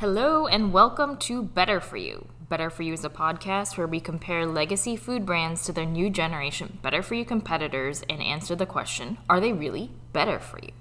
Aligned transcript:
Hello, 0.00 0.46
and 0.46 0.74
welcome 0.74 1.16
to 1.16 1.42
Better 1.42 1.80
For 1.80 1.96
You. 1.96 2.26
Better 2.50 2.68
For 2.68 2.82
You 2.82 2.92
is 2.92 3.02
a 3.06 3.08
podcast 3.08 3.78
where 3.78 3.86
we 3.86 3.98
compare 3.98 4.44
legacy 4.44 4.94
food 4.94 5.24
brands 5.24 5.64
to 5.64 5.72
their 5.72 5.86
new 5.86 6.10
generation 6.10 6.78
Better 6.82 7.00
For 7.00 7.14
You 7.14 7.24
competitors 7.24 8.02
and 8.10 8.20
answer 8.20 8.54
the 8.54 8.66
question 8.66 9.16
are 9.30 9.40
they 9.40 9.54
really 9.54 9.92
better 10.12 10.38
for 10.38 10.58
you? 10.62 10.72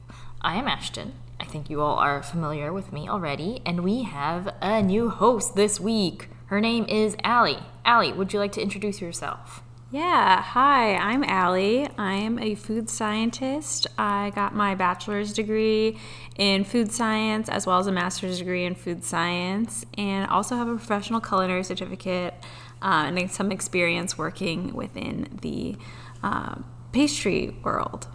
I 0.41 0.57
am 0.57 0.67
Ashton. 0.67 1.13
I 1.39 1.45
think 1.45 1.69
you 1.69 1.79
all 1.79 1.95
are 1.95 2.21
familiar 2.21 2.73
with 2.73 2.91
me 2.91 3.07
already, 3.07 3.61
and 3.65 3.85
we 3.85 4.03
have 4.03 4.53
a 4.61 4.83
new 4.83 5.07
host 5.07 5.55
this 5.55 5.79
week. 5.79 6.27
Her 6.47 6.59
name 6.59 6.83
is 6.89 7.15
Allie. 7.23 7.63
Allie, 7.85 8.11
would 8.11 8.33
you 8.33 8.39
like 8.39 8.51
to 8.51 8.61
introduce 8.61 8.99
yourself? 8.99 9.63
Yeah, 9.95 10.41
hi, 10.41 10.97
I'm 10.97 11.23
Allie. 11.23 11.87
I'm 11.97 12.37
a 12.37 12.55
food 12.55 12.89
scientist. 12.89 13.87
I 13.97 14.33
got 14.35 14.53
my 14.53 14.75
bachelor's 14.75 15.31
degree 15.31 15.97
in 16.35 16.65
food 16.65 16.91
science 16.91 17.47
as 17.47 17.65
well 17.65 17.79
as 17.79 17.87
a 17.87 17.93
master's 17.93 18.39
degree 18.39 18.65
in 18.65 18.75
food 18.75 19.05
science, 19.05 19.85
and 19.97 20.29
also 20.29 20.57
have 20.57 20.67
a 20.67 20.75
professional 20.75 21.21
culinary 21.21 21.63
certificate 21.63 22.33
uh, 22.81 23.05
and 23.07 23.31
some 23.31 23.53
experience 23.53 24.17
working 24.17 24.73
within 24.73 25.29
the 25.41 25.77
uh, 26.21 26.55
pastry 26.91 27.55
world. 27.63 28.09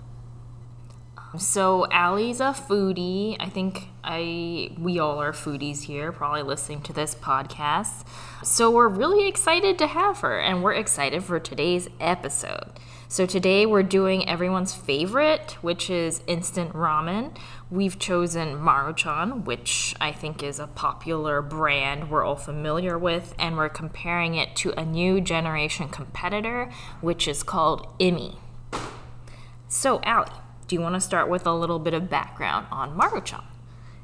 So 1.38 1.86
Allie's 1.92 2.40
a 2.40 2.52
foodie. 2.52 3.36
I 3.38 3.48
think 3.48 3.86
I 4.02 4.72
we 4.76 4.98
all 4.98 5.20
are 5.20 5.32
foodies 5.32 5.82
here, 5.82 6.10
probably 6.10 6.42
listening 6.42 6.82
to 6.82 6.92
this 6.92 7.14
podcast. 7.14 8.04
So 8.42 8.68
we're 8.68 8.88
really 8.88 9.28
excited 9.28 9.78
to 9.78 9.86
have 9.86 10.18
her 10.20 10.40
and 10.40 10.64
we're 10.64 10.74
excited 10.74 11.22
for 11.22 11.38
today's 11.38 11.88
episode. 12.00 12.72
So 13.06 13.26
today 13.26 13.64
we're 13.64 13.84
doing 13.84 14.28
everyone's 14.28 14.74
favorite, 14.74 15.56
which 15.62 15.88
is 15.88 16.22
instant 16.26 16.72
ramen. 16.72 17.36
We've 17.70 17.98
chosen 17.98 18.56
Maruchan, 18.56 19.44
which 19.44 19.94
I 20.00 20.10
think 20.10 20.42
is 20.42 20.58
a 20.58 20.66
popular 20.66 21.42
brand 21.42 22.10
we're 22.10 22.24
all 22.24 22.36
familiar 22.36 22.98
with, 22.98 23.36
and 23.38 23.56
we're 23.56 23.68
comparing 23.68 24.34
it 24.34 24.56
to 24.56 24.72
a 24.72 24.84
new 24.84 25.20
generation 25.20 25.88
competitor, 25.88 26.70
which 27.00 27.28
is 27.28 27.44
called 27.44 27.86
Immi. 28.00 28.36
So, 29.68 30.00
Allie, 30.02 30.30
do 30.70 30.76
you 30.76 30.80
want 30.80 30.94
to 30.94 31.00
start 31.00 31.28
with 31.28 31.46
a 31.46 31.52
little 31.52 31.80
bit 31.80 31.94
of 31.94 32.08
background 32.08 32.64
on 32.70 32.96
Maruchan? 32.96 33.42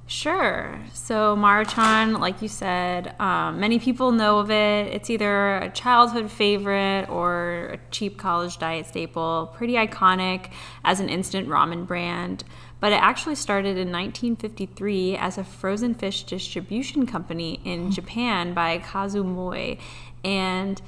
Sure. 0.09 0.81
So, 0.93 1.37
Maruchan, 1.37 2.19
like 2.19 2.43
you 2.43 2.49
said, 2.49 3.15
um, 3.21 3.61
many 3.61 3.79
people 3.79 4.11
know 4.11 4.41
of 4.41 4.51
it. 4.51 4.93
It's 4.93 5.09
either 5.09 5.59
a 5.59 5.71
childhood 5.71 6.29
favorite 6.29 7.07
or 7.09 7.71
a 7.75 7.79
cheap 7.93 8.19
college 8.19 8.59
diet 8.59 8.87
staple. 8.87 9.53
Pretty 9.55 9.75
iconic 9.75 10.51
as 10.85 10.99
an 10.99 11.09
instant 11.09 11.49
ramen 11.49 11.87
brand. 11.87 12.43
But 12.81 12.93
it 12.93 13.01
actually 13.01 13.37
started 13.37 13.79
in 13.79 13.93
1953 13.93 15.17
as 15.17 15.39
a 15.39 15.45
frozen 15.45 15.95
fish 15.95 16.25
distribution 16.25 17.07
company 17.07 17.61
in 17.65 17.93
Japan 17.93 18.55
by 18.55 18.81
Kazuo 18.81 19.25
Mori. 19.25 19.79
And 20.25 20.83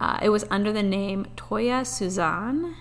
uh, 0.00 0.18
it 0.20 0.28
was 0.28 0.44
under 0.50 0.70
the 0.70 0.82
name 0.82 1.26
Toyo 1.34 1.82
Suisan 1.82 2.76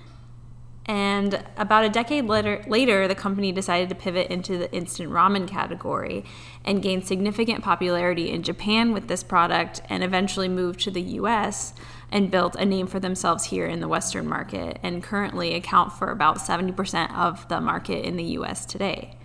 and 0.86 1.42
about 1.56 1.86
a 1.86 1.90
decade 1.90 2.26
later, 2.26 2.62
later, 2.68 3.08
the 3.08 3.16
company 3.16 3.54
decided 3.54 3.88
to 3.90 3.96
pivot 3.96 4.30
into 4.30 4.58
the 4.58 4.72
instant 4.74 5.10
ramen 5.10 5.48
category 5.48 6.26
and 6.66 6.82
gained 6.82 7.08
significant 7.08 7.64
popularity 7.64 8.30
in 8.30 8.44
Japan 8.44 8.92
with 8.92 9.08
this 9.08 9.24
product 9.24 9.82
and 9.90 10.04
eventually 10.04 10.50
moved 10.50 10.82
to 10.82 10.92
the 10.92 11.02
US 11.02 11.74
and 12.12 12.30
built 12.30 12.56
a 12.56 12.66
name 12.66 12.88
for 12.88 13.00
themselves 13.00 13.46
here 13.46 13.66
in 13.66 13.80
the 13.80 13.88
Western 13.88 14.28
market 14.28 14.78
and 14.84 15.02
currently 15.02 15.56
account 15.56 15.94
for 15.94 16.12
about 16.12 16.38
70% 16.38 17.16
of 17.16 17.48
the 17.48 17.62
market 17.62 18.06
in 18.06 18.18
the 18.18 18.24
US 18.24 18.66
today. 18.66 19.18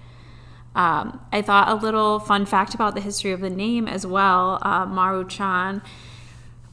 Um, 0.77 1.20
I 1.33 1.43
thought 1.43 1.69
a 1.69 1.75
little 1.75 2.20
fun 2.20 2.47
fact 2.47 2.72
about 2.72 2.95
the 2.95 3.00
history 3.00 3.33
of 3.33 3.41
the 3.41 3.50
name 3.50 3.89
as 3.89 4.06
well 4.06 4.61
uh, 4.62 4.87
Maru 4.87 5.27
chan. 5.27 5.83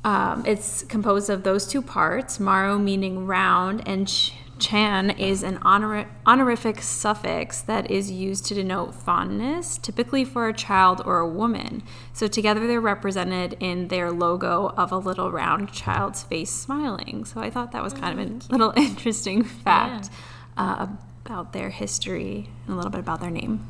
Um, 0.03 0.43
it's 0.45 0.83
composed 0.83 1.31
of 1.31 1.41
those 1.41 1.65
two 1.65 1.81
parts, 1.81 2.39
maru 2.39 2.77
meaning 2.77 3.25
round 3.25 3.81
and 3.87 4.07
ch- 4.07 4.33
Chan 4.57 5.11
is 5.11 5.43
an 5.43 5.59
honor- 5.63 6.07
honorific 6.25 6.81
suffix 6.81 7.61
that 7.61 7.91
is 7.91 8.09
used 8.09 8.45
to 8.45 8.53
denote 8.53 8.95
fondness, 8.95 9.77
typically 9.77 10.23
for 10.23 10.47
a 10.47 10.53
child 10.53 11.01
or 11.05 11.19
a 11.19 11.27
woman. 11.27 11.83
So 12.13 12.27
together 12.27 12.65
they're 12.65 12.79
represented 12.79 13.57
in 13.59 13.89
their 13.89 14.11
logo 14.11 14.73
of 14.77 14.91
a 14.91 14.97
little 14.97 15.31
round 15.31 15.73
child's 15.73 16.23
face 16.23 16.51
smiling. 16.51 17.25
So 17.25 17.41
I 17.41 17.49
thought 17.49 17.73
that 17.73 17.83
was 17.83 17.93
kind 17.93 18.19
of 18.19 18.49
a 18.49 18.51
little 18.51 18.73
interesting 18.77 19.43
fact 19.43 20.09
yeah. 20.57 20.63
uh, 20.63 20.87
about 21.25 21.51
their 21.51 21.69
history 21.69 22.49
and 22.65 22.73
a 22.73 22.75
little 22.75 22.91
bit 22.91 23.01
about 23.01 23.19
their 23.19 23.31
name. 23.31 23.65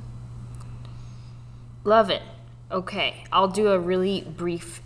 Love 1.83 2.09
it. 2.09 2.21
Okay, 2.71 3.23
I'll 3.31 3.47
do 3.47 3.67
a 3.69 3.79
really 3.79 4.21
brief 4.21 4.81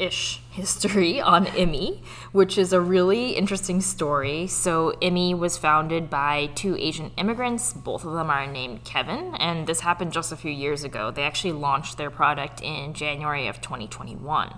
ish 0.00 0.40
history 0.50 1.20
on 1.20 1.46
Immi, 1.46 2.00
which 2.32 2.56
is 2.58 2.72
a 2.72 2.80
really 2.80 3.32
interesting 3.32 3.80
story. 3.80 4.46
So, 4.46 4.96
Immi 5.02 5.38
was 5.38 5.58
founded 5.58 6.08
by 6.08 6.46
two 6.54 6.76
Asian 6.76 7.12
immigrants. 7.16 7.72
Both 7.72 8.04
of 8.04 8.14
them 8.14 8.30
are 8.30 8.46
named 8.46 8.82
Kevin, 8.84 9.34
and 9.36 9.66
this 9.66 9.80
happened 9.80 10.12
just 10.12 10.32
a 10.32 10.36
few 10.36 10.50
years 10.50 10.82
ago. 10.82 11.10
They 11.10 11.22
actually 11.22 11.52
launched 11.52 11.98
their 11.98 12.10
product 12.10 12.62
in 12.62 12.94
January 12.94 13.46
of 13.46 13.60
2021. 13.60 14.54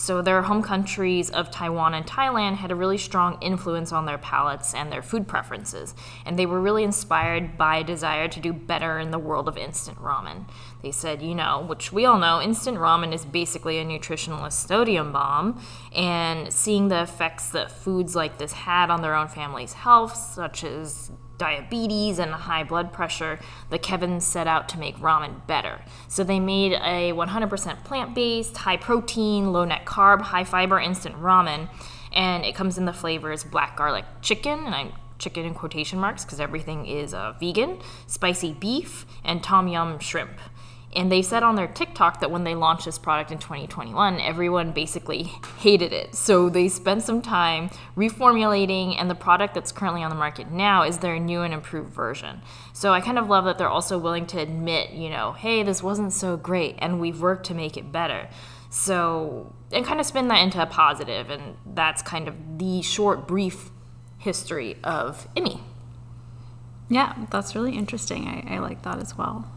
So, 0.00 0.22
their 0.22 0.40
home 0.40 0.62
countries 0.62 1.28
of 1.28 1.50
Taiwan 1.50 1.92
and 1.92 2.06
Thailand 2.06 2.54
had 2.54 2.70
a 2.70 2.74
really 2.74 2.96
strong 2.96 3.36
influence 3.42 3.92
on 3.92 4.06
their 4.06 4.16
palates 4.16 4.72
and 4.72 4.90
their 4.90 5.02
food 5.02 5.28
preferences, 5.28 5.94
and 6.24 6.38
they 6.38 6.46
were 6.46 6.58
really 6.58 6.84
inspired 6.84 7.58
by 7.58 7.76
a 7.76 7.84
desire 7.84 8.26
to 8.26 8.40
do 8.40 8.54
better 8.54 8.98
in 8.98 9.10
the 9.10 9.18
world 9.18 9.46
of 9.46 9.58
instant 9.58 9.98
ramen. 9.98 10.48
They 10.82 10.90
said, 10.90 11.20
you 11.20 11.34
know, 11.34 11.66
which 11.68 11.92
we 11.92 12.06
all 12.06 12.18
know, 12.18 12.40
instant 12.40 12.78
ramen 12.78 13.12
is 13.12 13.26
basically 13.26 13.76
a 13.76 13.84
nutritionless 13.84 14.54
sodium 14.54 15.12
bomb, 15.12 15.60
and 15.94 16.50
seeing 16.50 16.88
the 16.88 17.02
effects 17.02 17.50
that 17.50 17.70
foods 17.70 18.16
like 18.16 18.38
this 18.38 18.52
had 18.52 18.88
on 18.88 19.02
their 19.02 19.14
own 19.14 19.28
family's 19.28 19.74
health, 19.74 20.16
such 20.16 20.64
as 20.64 21.10
diabetes 21.40 22.18
and 22.18 22.30
high 22.30 22.62
blood 22.62 22.92
pressure, 22.92 23.40
the 23.70 23.78
Kevins 23.78 24.24
set 24.24 24.46
out 24.46 24.68
to 24.68 24.78
make 24.78 24.96
ramen 24.98 25.44
better. 25.46 25.80
So 26.06 26.22
they 26.22 26.38
made 26.38 26.74
a 26.74 27.12
100% 27.12 27.82
plant 27.84 28.14
based, 28.14 28.58
high 28.58 28.76
protein, 28.76 29.52
low 29.52 29.64
net 29.64 29.86
carb, 29.86 30.20
high 30.20 30.44
fiber 30.44 30.78
instant 30.78 31.16
ramen. 31.16 31.68
And 32.12 32.44
it 32.44 32.54
comes 32.54 32.76
in 32.76 32.84
the 32.84 32.92
flavors 32.92 33.42
black 33.42 33.76
garlic 33.76 34.04
chicken, 34.20 34.66
and 34.66 34.74
I'm 34.74 34.92
chicken 35.18 35.44
in 35.44 35.54
quotation 35.54 35.98
marks 35.98 36.24
because 36.24 36.40
everything 36.40 36.86
is 36.86 37.14
uh, 37.14 37.34
vegan, 37.38 37.78
spicy 38.06 38.52
beef, 38.52 39.06
and 39.24 39.42
tom 39.42 39.68
yum 39.68 39.98
shrimp. 39.98 40.38
And 40.94 41.10
they 41.10 41.22
said 41.22 41.44
on 41.44 41.54
their 41.54 41.68
TikTok 41.68 42.20
that 42.20 42.32
when 42.32 42.42
they 42.42 42.56
launched 42.56 42.84
this 42.84 42.98
product 42.98 43.30
in 43.30 43.38
2021, 43.38 44.20
everyone 44.20 44.72
basically 44.72 45.22
hated 45.58 45.92
it. 45.92 46.16
So 46.16 46.48
they 46.48 46.68
spent 46.68 47.04
some 47.04 47.22
time 47.22 47.70
reformulating, 47.96 48.96
and 48.98 49.08
the 49.08 49.14
product 49.14 49.54
that's 49.54 49.70
currently 49.70 50.02
on 50.02 50.10
the 50.10 50.16
market 50.16 50.50
now 50.50 50.82
is 50.82 50.98
their 50.98 51.20
new 51.20 51.42
and 51.42 51.54
improved 51.54 51.92
version. 51.92 52.42
So 52.72 52.92
I 52.92 53.00
kind 53.00 53.18
of 53.18 53.28
love 53.28 53.44
that 53.44 53.56
they're 53.56 53.68
also 53.68 53.98
willing 53.98 54.26
to 54.28 54.40
admit, 54.40 54.90
you 54.90 55.10
know, 55.10 55.32
hey, 55.32 55.62
this 55.62 55.80
wasn't 55.80 56.12
so 56.12 56.36
great, 56.36 56.74
and 56.80 57.00
we've 57.00 57.20
worked 57.20 57.46
to 57.46 57.54
make 57.54 57.76
it 57.76 57.92
better. 57.92 58.28
So, 58.68 59.54
and 59.70 59.84
kind 59.84 60.00
of 60.00 60.06
spin 60.06 60.26
that 60.28 60.42
into 60.42 60.60
a 60.60 60.66
positive, 60.66 61.30
and 61.30 61.56
that's 61.64 62.02
kind 62.02 62.26
of 62.26 62.34
the 62.58 62.82
short, 62.82 63.28
brief 63.28 63.70
history 64.18 64.76
of 64.82 65.32
Immi. 65.36 65.60
Yeah, 66.88 67.26
that's 67.30 67.54
really 67.54 67.76
interesting. 67.76 68.26
I, 68.26 68.56
I 68.56 68.58
like 68.58 68.82
that 68.82 68.98
as 68.98 69.16
well. 69.16 69.48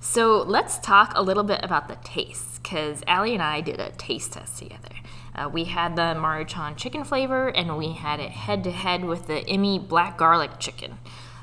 So 0.00 0.42
let's 0.42 0.78
talk 0.78 1.12
a 1.14 1.22
little 1.22 1.44
bit 1.44 1.60
about 1.62 1.88
the 1.88 1.96
taste, 2.04 2.62
because 2.62 3.02
Allie 3.06 3.34
and 3.34 3.42
I 3.42 3.60
did 3.60 3.80
a 3.80 3.90
taste 3.90 4.32
test 4.32 4.58
together. 4.58 4.94
Uh, 5.34 5.48
we 5.52 5.64
had 5.64 5.96
the 5.96 6.14
Maruchan 6.16 6.76
chicken 6.76 7.04
flavor, 7.04 7.48
and 7.48 7.76
we 7.76 7.92
had 7.92 8.20
it 8.20 8.30
head 8.30 8.64
to 8.64 8.70
head 8.70 9.04
with 9.04 9.26
the 9.26 9.44
Immi 9.44 9.86
black 9.86 10.16
garlic 10.16 10.58
chicken. 10.58 10.98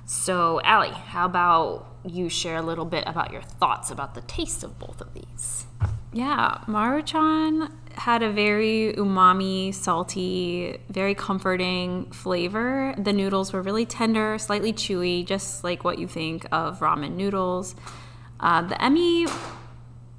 So, 0.05 0.61
Allie, 0.61 0.91
how 0.91 1.25
about 1.25 1.87
you 2.05 2.29
share 2.29 2.57
a 2.57 2.61
little 2.61 2.85
bit 2.85 3.03
about 3.07 3.31
your 3.31 3.41
thoughts 3.41 3.89
about 3.89 4.13
the 4.13 4.21
taste 4.21 4.63
of 4.63 4.77
both 4.77 5.01
of 5.01 5.13
these? 5.13 5.65
Yeah, 6.13 6.59
Maruchan 6.67 7.71
had 7.95 8.23
a 8.23 8.31
very 8.31 8.93
umami, 8.97 9.73
salty, 9.73 10.77
very 10.89 11.15
comforting 11.15 12.05
flavor. 12.11 12.93
The 12.97 13.11
noodles 13.11 13.51
were 13.51 13.61
really 13.61 13.85
tender, 13.85 14.37
slightly 14.37 14.71
chewy, 14.71 15.25
just 15.25 15.63
like 15.63 15.83
what 15.83 15.99
you 15.99 16.07
think 16.07 16.45
of 16.51 16.79
ramen 16.79 17.15
noodles. 17.15 17.75
Uh, 18.39 18.61
the 18.61 18.75
Immi 18.75 19.31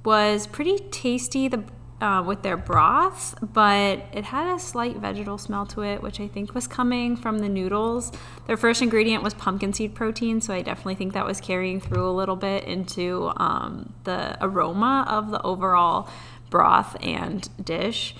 was 0.03 0.47
pretty 0.47 0.77
tasty 0.89 1.47
the, 1.47 1.63
uh, 2.01 2.23
with 2.25 2.41
their 2.41 2.57
broth, 2.57 3.35
but 3.41 4.05
it 4.13 4.25
had 4.25 4.55
a 4.55 4.59
slight 4.59 4.97
vegetal 4.97 5.37
smell 5.37 5.65
to 5.65 5.81
it, 5.81 6.01
which 6.01 6.19
I 6.19 6.27
think 6.27 6.55
was 6.55 6.67
coming 6.67 7.15
from 7.15 7.39
the 7.39 7.49
noodles. 7.49 8.11
Their 8.45 8.57
first 8.57 8.81
ingredient 8.81 9.23
was 9.23 9.33
pumpkin 9.33 9.73
seed 9.73 9.95
protein, 9.95 10.41
so 10.41 10.53
I 10.53 10.61
definitely 10.61 10.95
think 10.95 11.13
that 11.13 11.25
was 11.25 11.41
carrying 11.41 11.81
through 11.81 12.07
a 12.07 12.11
little 12.11 12.35
bit 12.35 12.63
into 12.63 13.31
um, 13.37 13.93
the 14.03 14.37
aroma 14.41 15.05
of 15.07 15.31
the 15.31 15.41
overall 15.41 16.09
broth 16.49 16.95
and 17.01 17.49
dish. 17.63 18.15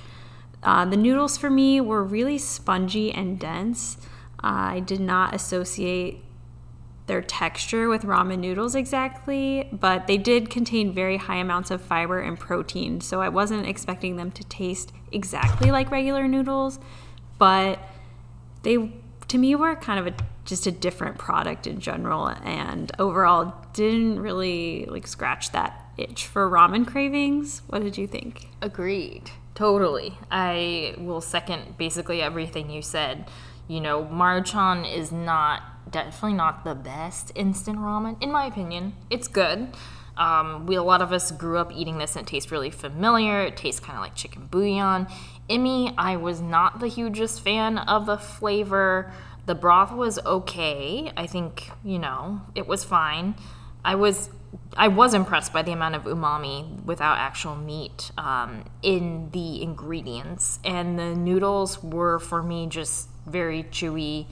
Uh, 0.64 0.86
the 0.86 0.98
noodles 0.98 1.38
for 1.38 1.50
me 1.50 1.80
were 1.80 2.04
really 2.04 2.38
spongy 2.38 3.12
and 3.12 3.40
dense. 3.40 3.98
I 4.40 4.82
did 4.82 5.00
not 5.00 5.34
associate 5.34 6.24
their 7.08 7.22
texture 7.22 7.90
with 7.90 8.04
ramen 8.04 8.40
noodles 8.40 8.76
exactly, 8.76 9.68
but 9.72 10.08
they 10.08 10.18
did 10.18 10.50
contain 10.50 10.94
very 10.94 11.18
high 11.18 11.38
amounts 11.38 11.72
of 11.72 11.82
fiber 11.82 12.20
and 12.20 12.38
protein. 12.38 13.02
So 13.02 13.22
I 13.22 13.30
wasn't 13.30 13.66
expecting 13.66 14.18
them 14.18 14.30
to 14.32 14.44
taste 14.44 14.92
exactly 15.12 15.72
like 15.72 15.90
regular 15.90 16.28
noodles, 16.28 16.80
but 17.38 17.80
they 18.64 18.92
to 19.30 19.38
me 19.38 19.56
were 19.56 19.76
kind 19.76 20.00
of 20.00 20.08
a 20.08 20.14
just 20.46 20.68
a 20.68 20.72
different 20.72 21.18
product 21.18 21.68
in 21.68 21.80
general 21.80 22.28
and 22.28 22.92
overall 23.00 23.54
didn't 23.74 24.20
really 24.20 24.86
like 24.86 25.06
scratch 25.06 25.52
that 25.52 25.86
itch 25.98 26.26
for 26.26 26.50
ramen 26.50 26.86
cravings. 26.86 27.62
What 27.68 27.84
did 27.84 27.98
you 27.98 28.08
think? 28.08 28.48
Agreed. 28.62 29.32
Totally. 29.56 30.18
I 30.32 30.96
will 30.98 31.22
second 31.22 31.78
basically 31.78 32.22
everything 32.22 32.70
you 32.70 32.82
said. 32.82 33.30
You 33.68 33.82
know, 33.82 34.06
Maruchan 34.06 34.90
is 34.90 35.12
not 35.12 35.64
definitely 35.92 36.34
not 36.34 36.64
the 36.64 36.76
best 36.76 37.32
instant 37.36 37.80
ramen 37.80 38.22
in 38.22 38.32
my 38.32 38.46
opinion. 38.46 38.94
It's 39.10 39.28
good. 39.28 39.70
Um, 40.18 40.66
we 40.66 40.76
a 40.76 40.84
lot 40.84 41.02
of 41.02 41.14
us 41.14 41.32
grew 41.32 41.58
up 41.58 41.72
eating 41.72 42.00
this 42.00 42.16
and 42.16 42.28
it 42.28 42.30
tastes 42.30 42.52
really 42.52 42.72
familiar. 42.72 43.42
It 43.42 43.56
tastes 43.56 43.80
kind 43.80 43.98
of 43.98 44.04
like 44.04 44.16
chicken 44.16 44.48
bouillon. 44.48 45.08
Immi, 45.50 45.94
I 45.98 46.16
was 46.16 46.42
not 46.42 46.80
the 46.80 46.88
hugest 46.88 47.42
fan 47.42 47.78
of 47.78 48.06
the 48.06 48.18
flavor. 48.18 49.12
The 49.46 49.56
broth 49.56 49.94
was 49.94 50.20
okay. 50.20 51.12
I 51.16 51.28
think, 51.28 51.70
you 51.84 52.00
know, 52.00 52.42
it 52.56 52.68
was 52.68 52.84
fine. 52.84 53.36
I 53.86 53.96
was 53.96 54.30
I 54.76 54.88
was 54.88 55.14
impressed 55.14 55.54
by 55.54 55.62
the 55.62 55.72
amount 55.72 55.96
of 55.96 56.04
umami 56.04 56.84
without 56.84 57.18
actual 57.18 57.56
meat 57.56 58.12
um, 58.18 58.64
in 58.82 59.30
the 59.32 59.62
ingredients, 59.62 60.60
and 60.64 60.98
the 60.98 61.16
noodles 61.16 61.84
were 61.84 62.20
for 62.20 62.42
me 62.44 62.68
just 62.68 63.10
very 63.26 63.64
chewy, 63.64 64.28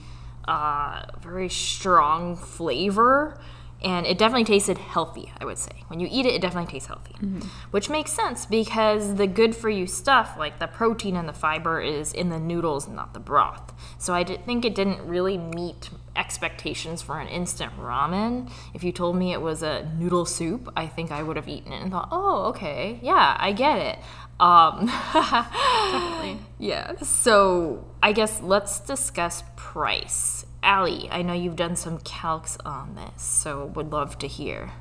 uh, 0.47 1.05
very 1.21 1.49
strong 1.49 2.35
flavor 2.35 3.39
and 3.83 4.05
it 4.05 4.17
definitely 4.17 4.45
tasted 4.45 4.77
healthy 4.77 5.31
i 5.39 5.45
would 5.45 5.57
say. 5.57 5.71
When 5.87 5.99
you 5.99 6.07
eat 6.09 6.25
it 6.25 6.33
it 6.33 6.41
definitely 6.41 6.71
tastes 6.71 6.87
healthy. 6.87 7.13
Mm-hmm. 7.15 7.47
which 7.71 7.89
makes 7.89 8.11
sense 8.11 8.45
because 8.45 9.15
the 9.15 9.27
good 9.27 9.55
for 9.55 9.69
you 9.69 9.85
stuff 9.87 10.35
like 10.37 10.59
the 10.59 10.67
protein 10.67 11.15
and 11.15 11.27
the 11.27 11.33
fiber 11.33 11.79
is 11.81 12.13
in 12.13 12.29
the 12.29 12.39
noodles 12.39 12.87
not 12.87 13.13
the 13.13 13.19
broth. 13.19 13.73
So 13.97 14.13
i 14.13 14.23
did 14.23 14.45
think 14.45 14.65
it 14.65 14.75
didn't 14.75 15.01
really 15.07 15.37
meet 15.37 15.89
expectations 16.15 17.01
for 17.01 17.19
an 17.19 17.27
instant 17.27 17.73
ramen. 17.77 18.49
If 18.73 18.83
you 18.85 18.93
told 18.93 19.17
me 19.17 19.33
it 19.33 19.41
was 19.41 19.61
a 19.61 19.91
noodle 19.97 20.25
soup 20.25 20.71
i 20.75 20.87
think 20.87 21.11
i 21.11 21.21
would 21.21 21.35
have 21.35 21.47
eaten 21.49 21.71
it 21.73 21.81
and 21.81 21.91
thought 21.91 22.07
oh 22.11 22.45
okay 22.51 22.99
yeah 23.03 23.35
i 23.39 23.51
get 23.51 23.77
it 23.79 23.99
um, 24.39 24.87
definitely 25.13 26.39
yeah 26.59 26.95
so 26.97 27.85
i 28.03 28.11
guess 28.11 28.41
let's 28.41 28.79
discuss 28.79 29.43
price 29.55 30.45
Allie, 30.65 31.07
I 31.11 31.21
know 31.21 31.33
you've 31.33 31.55
done 31.55 31.75
some 31.75 31.99
calcs 31.99 32.57
on 32.65 32.95
this, 32.95 33.21
so 33.21 33.65
would 33.75 33.91
love 33.91 34.17
to 34.17 34.27
hear. 34.27 34.71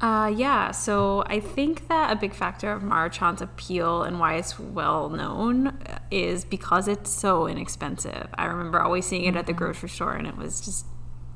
Uh, 0.00 0.32
yeah, 0.34 0.72
so 0.72 1.22
I 1.26 1.38
think 1.38 1.86
that 1.88 2.12
a 2.12 2.16
big 2.16 2.34
factor 2.34 2.72
of 2.72 2.82
Maruchan's 2.82 3.40
appeal 3.40 4.02
and 4.02 4.18
why 4.18 4.34
it's 4.34 4.58
well 4.58 5.10
known 5.10 5.78
is 6.10 6.44
because 6.44 6.88
it's 6.88 7.10
so 7.10 7.46
inexpensive. 7.46 8.28
I 8.34 8.46
remember 8.46 8.80
always 8.80 9.06
seeing 9.06 9.24
it 9.24 9.36
at 9.36 9.46
the 9.46 9.52
mm-hmm. 9.52 9.58
grocery 9.58 9.88
store 9.88 10.14
and 10.14 10.26
it 10.26 10.36
was 10.36 10.60
just 10.60 10.86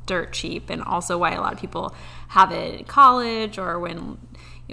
dirt 0.06 0.32
cheap, 0.32 0.68
and 0.68 0.82
also 0.82 1.16
why 1.16 1.30
a 1.30 1.40
lot 1.40 1.52
of 1.52 1.60
people 1.60 1.94
have 2.28 2.50
it 2.50 2.80
in 2.80 2.84
college 2.86 3.56
or 3.56 3.78
when 3.78 4.18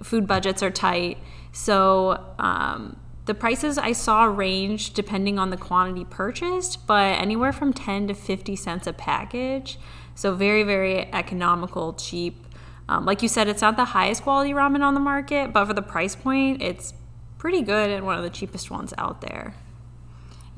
food 0.03 0.27
budgets 0.27 0.61
are 0.63 0.71
tight. 0.71 1.17
So, 1.51 2.23
um, 2.39 2.99
the 3.25 3.33
prices 3.33 3.77
I 3.77 3.91
saw 3.91 4.23
range 4.25 4.93
depending 4.93 5.37
on 5.37 5.49
the 5.51 5.57
quantity 5.57 6.05
purchased, 6.05 6.87
but 6.87 7.19
anywhere 7.19 7.53
from 7.53 7.73
10 7.73 8.07
to 8.07 8.13
50 8.13 8.55
cents 8.55 8.87
a 8.87 8.93
package. 8.93 9.77
So, 10.15 10.35
very, 10.35 10.63
very 10.63 11.13
economical, 11.13 11.93
cheap. 11.93 12.45
Um, 12.87 13.05
like 13.05 13.21
you 13.21 13.27
said, 13.27 13.47
it's 13.47 13.61
not 13.61 13.77
the 13.77 13.85
highest 13.85 14.23
quality 14.23 14.51
ramen 14.51 14.81
on 14.81 14.95
the 14.95 14.99
market, 14.99 15.53
but 15.53 15.65
for 15.65 15.73
the 15.73 15.81
price 15.81 16.15
point, 16.15 16.61
it's 16.61 16.93
pretty 17.37 17.61
good 17.61 17.89
and 17.89 18.05
one 18.05 18.17
of 18.17 18.23
the 18.23 18.29
cheapest 18.29 18.71
ones 18.71 18.93
out 18.97 19.21
there. 19.21 19.53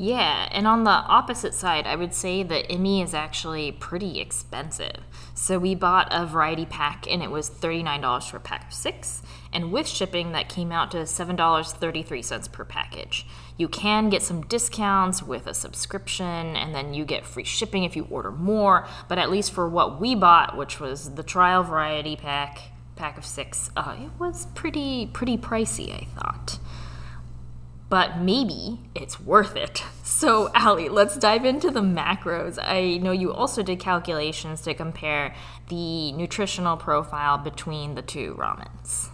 Yeah, 0.02 0.50
and 0.52 0.66
on 0.66 0.84
the 0.84 0.90
opposite 0.90 1.54
side, 1.54 1.86
I 1.86 1.96
would 1.96 2.16
say 2.16 2.42
that 2.42 2.70
Immi 2.70 3.04
is 3.04 3.14
actually 3.14 3.72
pretty 3.72 4.20
expensive. 4.20 4.98
So 5.36 5.60
we 5.60 5.76
bought 5.76 6.08
a 6.10 6.26
variety 6.26 6.66
pack 6.66 7.06
and 7.08 7.22
it 7.22 7.30
was 7.30 7.52
$39 7.52 8.28
for 8.28 8.38
a 8.38 8.40
pack 8.40 8.70
of 8.70 8.74
six. 8.74 9.22
And 9.54 9.72
with 9.72 9.88
shipping, 9.88 10.32
that 10.32 10.50
came 10.50 10.72
out 10.72 10.90
to 10.92 10.98
$7.33 11.04 12.52
per 12.52 12.66
package. 12.66 13.28
You 13.58 13.68
can 13.68 14.10
get 14.10 14.24
some 14.24 14.42
discounts 14.42 15.22
with 15.22 15.46
a 15.46 15.54
subscription, 15.54 16.56
and 16.56 16.74
then 16.74 16.96
you 16.96 17.06
get 17.06 17.24
free 17.24 17.44
shipping 17.44 17.84
if 17.84 17.96
you 17.96 18.08
order 18.10 18.32
more. 18.32 18.88
But 19.08 19.20
at 19.20 19.30
least 19.30 19.52
for 19.52 19.70
what 19.70 20.02
we 20.02 20.16
bought, 20.16 20.58
which 20.58 20.80
was 20.80 21.14
the 21.14 21.22
trial 21.22 21.62
variety 21.62 22.16
pack, 22.16 22.72
pack 22.96 23.20
of 23.20 23.26
six, 23.26 23.70
uh, 23.78 23.98
it 24.02 24.10
was 24.18 24.48
pretty 24.56 25.12
pretty 25.14 25.38
pricey. 25.38 25.94
I 25.94 26.06
thought 26.16 26.58
but 27.92 28.18
maybe 28.20 28.80
it's 28.96 29.20
worth 29.20 29.56
it. 29.56 29.84
So, 30.04 30.52
Allie, 30.54 30.90
let's 30.90 31.18
dive 31.18 31.46
into 31.46 31.72
the 31.72 31.80
macros. 31.80 32.60
I 32.62 32.98
know 32.98 33.12
you 33.12 33.34
also 33.34 33.64
did 33.64 33.80
calculations 33.80 34.62
to 34.62 34.76
compare 34.76 35.34
the 35.70 36.12
nutritional 36.12 36.78
profile 36.78 37.40
between 37.40 37.96
the 37.96 38.04
two 38.04 38.36
ramens. 38.38 39.10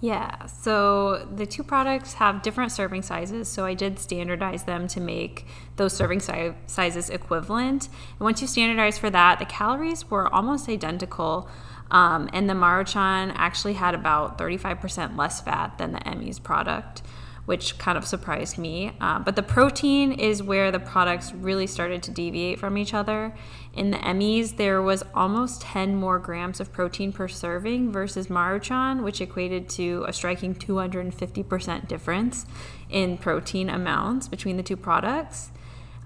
Yeah, 0.00 0.46
so 0.46 1.28
the 1.32 1.46
two 1.46 1.62
products 1.62 2.14
have 2.14 2.42
different 2.42 2.72
serving 2.72 3.02
sizes, 3.02 3.48
so 3.48 3.64
I 3.64 3.74
did 3.74 4.00
standardize 4.00 4.64
them 4.64 4.88
to 4.88 5.00
make 5.00 5.46
those 5.76 5.92
serving 5.92 6.20
si- 6.20 6.54
sizes 6.66 7.10
equivalent. 7.10 7.88
And 8.18 8.20
once 8.20 8.40
you 8.40 8.48
standardize 8.48 8.98
for 8.98 9.10
that, 9.10 9.38
the 9.38 9.44
calories 9.44 10.10
were 10.10 10.32
almost 10.34 10.68
identical. 10.68 11.48
Um, 11.92 12.28
and 12.32 12.50
the 12.50 12.54
Maruchan 12.54 13.30
actually 13.36 13.74
had 13.74 13.94
about 13.94 14.36
35% 14.36 15.16
less 15.16 15.40
fat 15.40 15.78
than 15.78 15.92
the 15.92 16.00
Immi's 16.00 16.40
product 16.40 17.02
which 17.46 17.76
kind 17.78 17.98
of 17.98 18.06
surprised 18.06 18.58
me. 18.58 18.92
Uh, 19.00 19.18
but 19.18 19.36
the 19.36 19.42
protein 19.42 20.12
is 20.12 20.42
where 20.42 20.70
the 20.70 20.78
products 20.78 21.32
really 21.32 21.66
started 21.66 22.02
to 22.02 22.10
deviate 22.10 22.58
from 22.58 22.78
each 22.78 22.94
other. 22.94 23.34
In 23.74 23.90
the 23.90 23.98
Immis, 23.98 24.56
there 24.56 24.80
was 24.80 25.02
almost 25.14 25.62
10 25.62 25.94
more 25.94 26.18
grams 26.18 26.60
of 26.60 26.72
protein 26.72 27.12
per 27.12 27.28
serving 27.28 27.92
versus 27.92 28.28
Maruchan, 28.28 29.02
which 29.02 29.20
equated 29.20 29.68
to 29.70 30.04
a 30.08 30.12
striking 30.12 30.54
250% 30.54 31.88
difference 31.88 32.46
in 32.88 33.18
protein 33.18 33.68
amounts 33.68 34.28
between 34.28 34.56
the 34.56 34.62
two 34.62 34.76
products. 34.76 35.50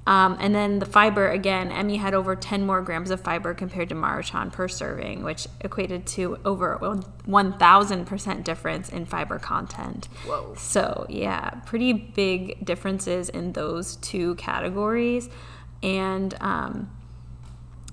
Um, 0.08 0.38
and 0.40 0.54
then 0.54 0.78
the 0.78 0.86
fiber, 0.86 1.28
again, 1.28 1.70
Immi 1.70 1.98
had 1.98 2.14
over 2.14 2.34
10 2.34 2.64
more 2.64 2.80
grams 2.80 3.10
of 3.10 3.20
fiber 3.20 3.52
compared 3.52 3.90
to 3.90 3.94
Maruchan 3.94 4.50
per 4.50 4.66
serving, 4.66 5.22
which 5.22 5.46
equated 5.60 6.06
to 6.06 6.38
over 6.46 6.78
1,000% 6.78 8.42
difference 8.42 8.88
in 8.88 9.04
fiber 9.04 9.38
content. 9.38 10.06
Whoa. 10.24 10.54
So, 10.56 11.04
yeah, 11.10 11.50
pretty 11.66 11.92
big 11.92 12.64
differences 12.64 13.28
in 13.28 13.52
those 13.52 13.96
two 13.96 14.34
categories. 14.36 15.28
And 15.82 16.34
um, 16.40 16.90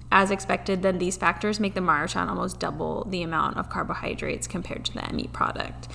as 0.09 0.31
expected, 0.31 0.83
then 0.83 0.99
these 0.99 1.17
factors 1.17 1.59
make 1.59 1.73
the 1.73 1.81
Maruchan 1.81 2.29
almost 2.29 2.61
double 2.61 3.03
the 3.09 3.23
amount 3.23 3.57
of 3.57 3.69
carbohydrates 3.69 4.47
compared 4.47 4.85
to 4.85 4.93
the 4.93 5.01
Immi 5.01 5.29
product. 5.33 5.89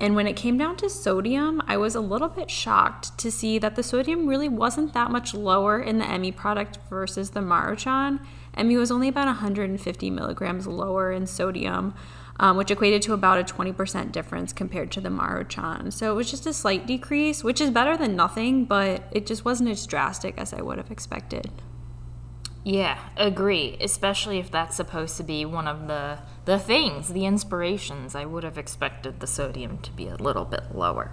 And 0.00 0.16
when 0.16 0.26
it 0.26 0.34
came 0.34 0.56
down 0.56 0.76
to 0.76 0.88
sodium, 0.88 1.60
I 1.66 1.76
was 1.76 1.94
a 1.94 2.00
little 2.00 2.30
bit 2.30 2.50
shocked 2.50 3.16
to 3.18 3.30
see 3.30 3.58
that 3.58 3.76
the 3.76 3.82
sodium 3.82 4.26
really 4.26 4.48
wasn't 4.48 4.94
that 4.94 5.10
much 5.10 5.34
lower 5.34 5.78
in 5.78 5.98
the 5.98 6.06
Immi 6.06 6.34
product 6.34 6.78
versus 6.88 7.30
the 7.30 7.40
Maruchan. 7.40 8.18
Immi 8.56 8.78
was 8.78 8.90
only 8.90 9.08
about 9.08 9.26
150 9.26 10.10
milligrams 10.10 10.66
lower 10.66 11.12
in 11.12 11.26
sodium, 11.26 11.92
um, 12.40 12.56
which 12.56 12.70
equated 12.70 13.02
to 13.02 13.12
about 13.12 13.38
a 13.38 13.44
20% 13.44 14.10
difference 14.10 14.54
compared 14.54 14.90
to 14.92 15.02
the 15.02 15.10
Maruchan. 15.10 15.92
So 15.92 16.10
it 16.10 16.14
was 16.14 16.30
just 16.30 16.46
a 16.46 16.54
slight 16.54 16.86
decrease, 16.86 17.44
which 17.44 17.60
is 17.60 17.70
better 17.70 17.98
than 17.98 18.16
nothing, 18.16 18.64
but 18.64 19.02
it 19.12 19.26
just 19.26 19.44
wasn't 19.44 19.68
as 19.68 19.86
drastic 19.86 20.38
as 20.38 20.54
I 20.54 20.62
would 20.62 20.78
have 20.78 20.90
expected. 20.90 21.50
Yeah, 22.62 22.98
agree. 23.16 23.76
Especially 23.80 24.38
if 24.38 24.50
that's 24.50 24.76
supposed 24.76 25.16
to 25.16 25.22
be 25.22 25.44
one 25.44 25.66
of 25.66 25.86
the 25.86 26.18
the 26.44 26.58
things, 26.58 27.08
the 27.08 27.24
inspirations. 27.26 28.14
I 28.14 28.24
would 28.24 28.44
have 28.44 28.58
expected 28.58 29.20
the 29.20 29.26
sodium 29.26 29.78
to 29.78 29.92
be 29.92 30.08
a 30.08 30.16
little 30.16 30.44
bit 30.44 30.74
lower. 30.74 31.12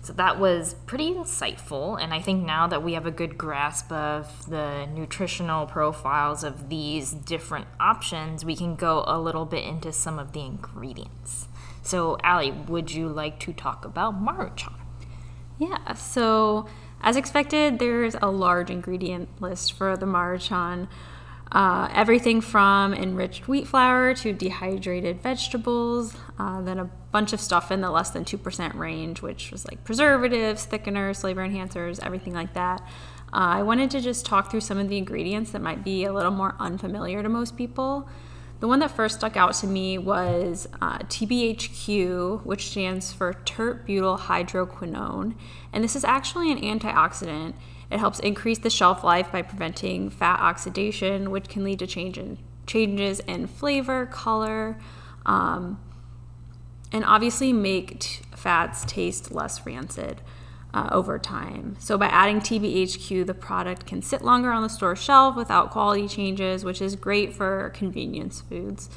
So 0.00 0.12
that 0.14 0.38
was 0.38 0.74
pretty 0.86 1.12
insightful, 1.12 2.00
and 2.00 2.14
I 2.14 2.20
think 2.20 2.44
now 2.44 2.66
that 2.68 2.82
we 2.82 2.94
have 2.94 3.04
a 3.04 3.10
good 3.10 3.36
grasp 3.36 3.90
of 3.92 4.48
the 4.48 4.86
nutritional 4.86 5.66
profiles 5.66 6.44
of 6.44 6.68
these 6.68 7.10
different 7.10 7.66
options, 7.80 8.44
we 8.44 8.56
can 8.56 8.76
go 8.76 9.04
a 9.06 9.20
little 9.20 9.44
bit 9.44 9.64
into 9.64 9.92
some 9.92 10.18
of 10.18 10.32
the 10.32 10.40
ingredients. 10.40 11.48
So, 11.82 12.16
Allie, 12.22 12.52
would 12.52 12.92
you 12.92 13.08
like 13.08 13.40
to 13.40 13.52
talk 13.52 13.84
about 13.84 14.22
Maruchan? 14.22 14.74
Yeah, 15.58 15.94
so 15.94 16.68
as 17.00 17.16
expected, 17.16 17.78
there's 17.78 18.16
a 18.20 18.30
large 18.30 18.70
ingredient 18.70 19.28
list 19.40 19.72
for 19.72 19.96
the 19.96 20.06
Maruchan. 20.06 20.88
Uh, 21.50 21.88
everything 21.94 22.42
from 22.42 22.92
enriched 22.92 23.48
wheat 23.48 23.66
flour 23.66 24.12
to 24.12 24.34
dehydrated 24.34 25.22
vegetables, 25.22 26.14
uh, 26.38 26.60
then 26.60 26.78
a 26.78 26.84
bunch 27.10 27.32
of 27.32 27.40
stuff 27.40 27.72
in 27.72 27.80
the 27.80 27.90
less 27.90 28.10
than 28.10 28.24
2% 28.24 28.74
range, 28.74 29.22
which 29.22 29.50
was 29.50 29.64
like 29.64 29.82
preservatives, 29.82 30.66
thickeners, 30.66 31.22
flavor 31.22 31.40
enhancers, 31.40 32.04
everything 32.04 32.34
like 32.34 32.52
that. 32.52 32.82
Uh, 33.32 33.60
I 33.60 33.62
wanted 33.62 33.90
to 33.92 34.00
just 34.00 34.26
talk 34.26 34.50
through 34.50 34.60
some 34.60 34.78
of 34.78 34.88
the 34.88 34.98
ingredients 34.98 35.52
that 35.52 35.62
might 35.62 35.82
be 35.82 36.04
a 36.04 36.12
little 36.12 36.30
more 36.30 36.54
unfamiliar 36.58 37.22
to 37.22 37.28
most 37.28 37.56
people. 37.56 38.08
The 38.60 38.66
one 38.66 38.80
that 38.80 38.90
first 38.90 39.16
stuck 39.18 39.36
out 39.36 39.54
to 39.54 39.66
me 39.66 39.98
was 39.98 40.66
uh, 40.80 40.98
TBHQ, 40.98 42.44
which 42.44 42.70
stands 42.70 43.12
for 43.12 43.34
tert 43.44 43.86
butyl 43.86 44.18
hydroquinone. 44.18 45.34
And 45.72 45.84
this 45.84 45.94
is 45.94 46.04
actually 46.04 46.50
an 46.50 46.58
antioxidant. 46.58 47.54
It 47.90 47.98
helps 47.98 48.18
increase 48.18 48.58
the 48.58 48.70
shelf 48.70 49.04
life 49.04 49.30
by 49.30 49.42
preventing 49.42 50.10
fat 50.10 50.40
oxidation, 50.40 51.30
which 51.30 51.48
can 51.48 51.62
lead 51.62 51.78
to 51.78 51.86
change 51.86 52.18
in, 52.18 52.38
changes 52.66 53.20
in 53.20 53.46
flavor, 53.46 54.06
color, 54.06 54.78
um, 55.24 55.80
and 56.90 57.04
obviously 57.04 57.52
make 57.52 58.00
t- 58.00 58.24
fats 58.34 58.84
taste 58.86 59.30
less 59.30 59.64
rancid 59.64 60.20
uh, 60.78 60.88
over 60.92 61.18
time. 61.18 61.76
So, 61.80 61.98
by 61.98 62.06
adding 62.06 62.40
TBHQ, 62.40 63.26
the 63.26 63.34
product 63.34 63.86
can 63.86 64.00
sit 64.02 64.22
longer 64.22 64.52
on 64.52 64.62
the 64.62 64.68
store 64.68 64.94
shelf 64.94 65.36
without 65.36 65.70
quality 65.70 66.06
changes, 66.06 66.64
which 66.64 66.80
is 66.80 66.94
great 66.94 67.32
for 67.32 67.70
convenience 67.74 68.40
foods 68.42 68.88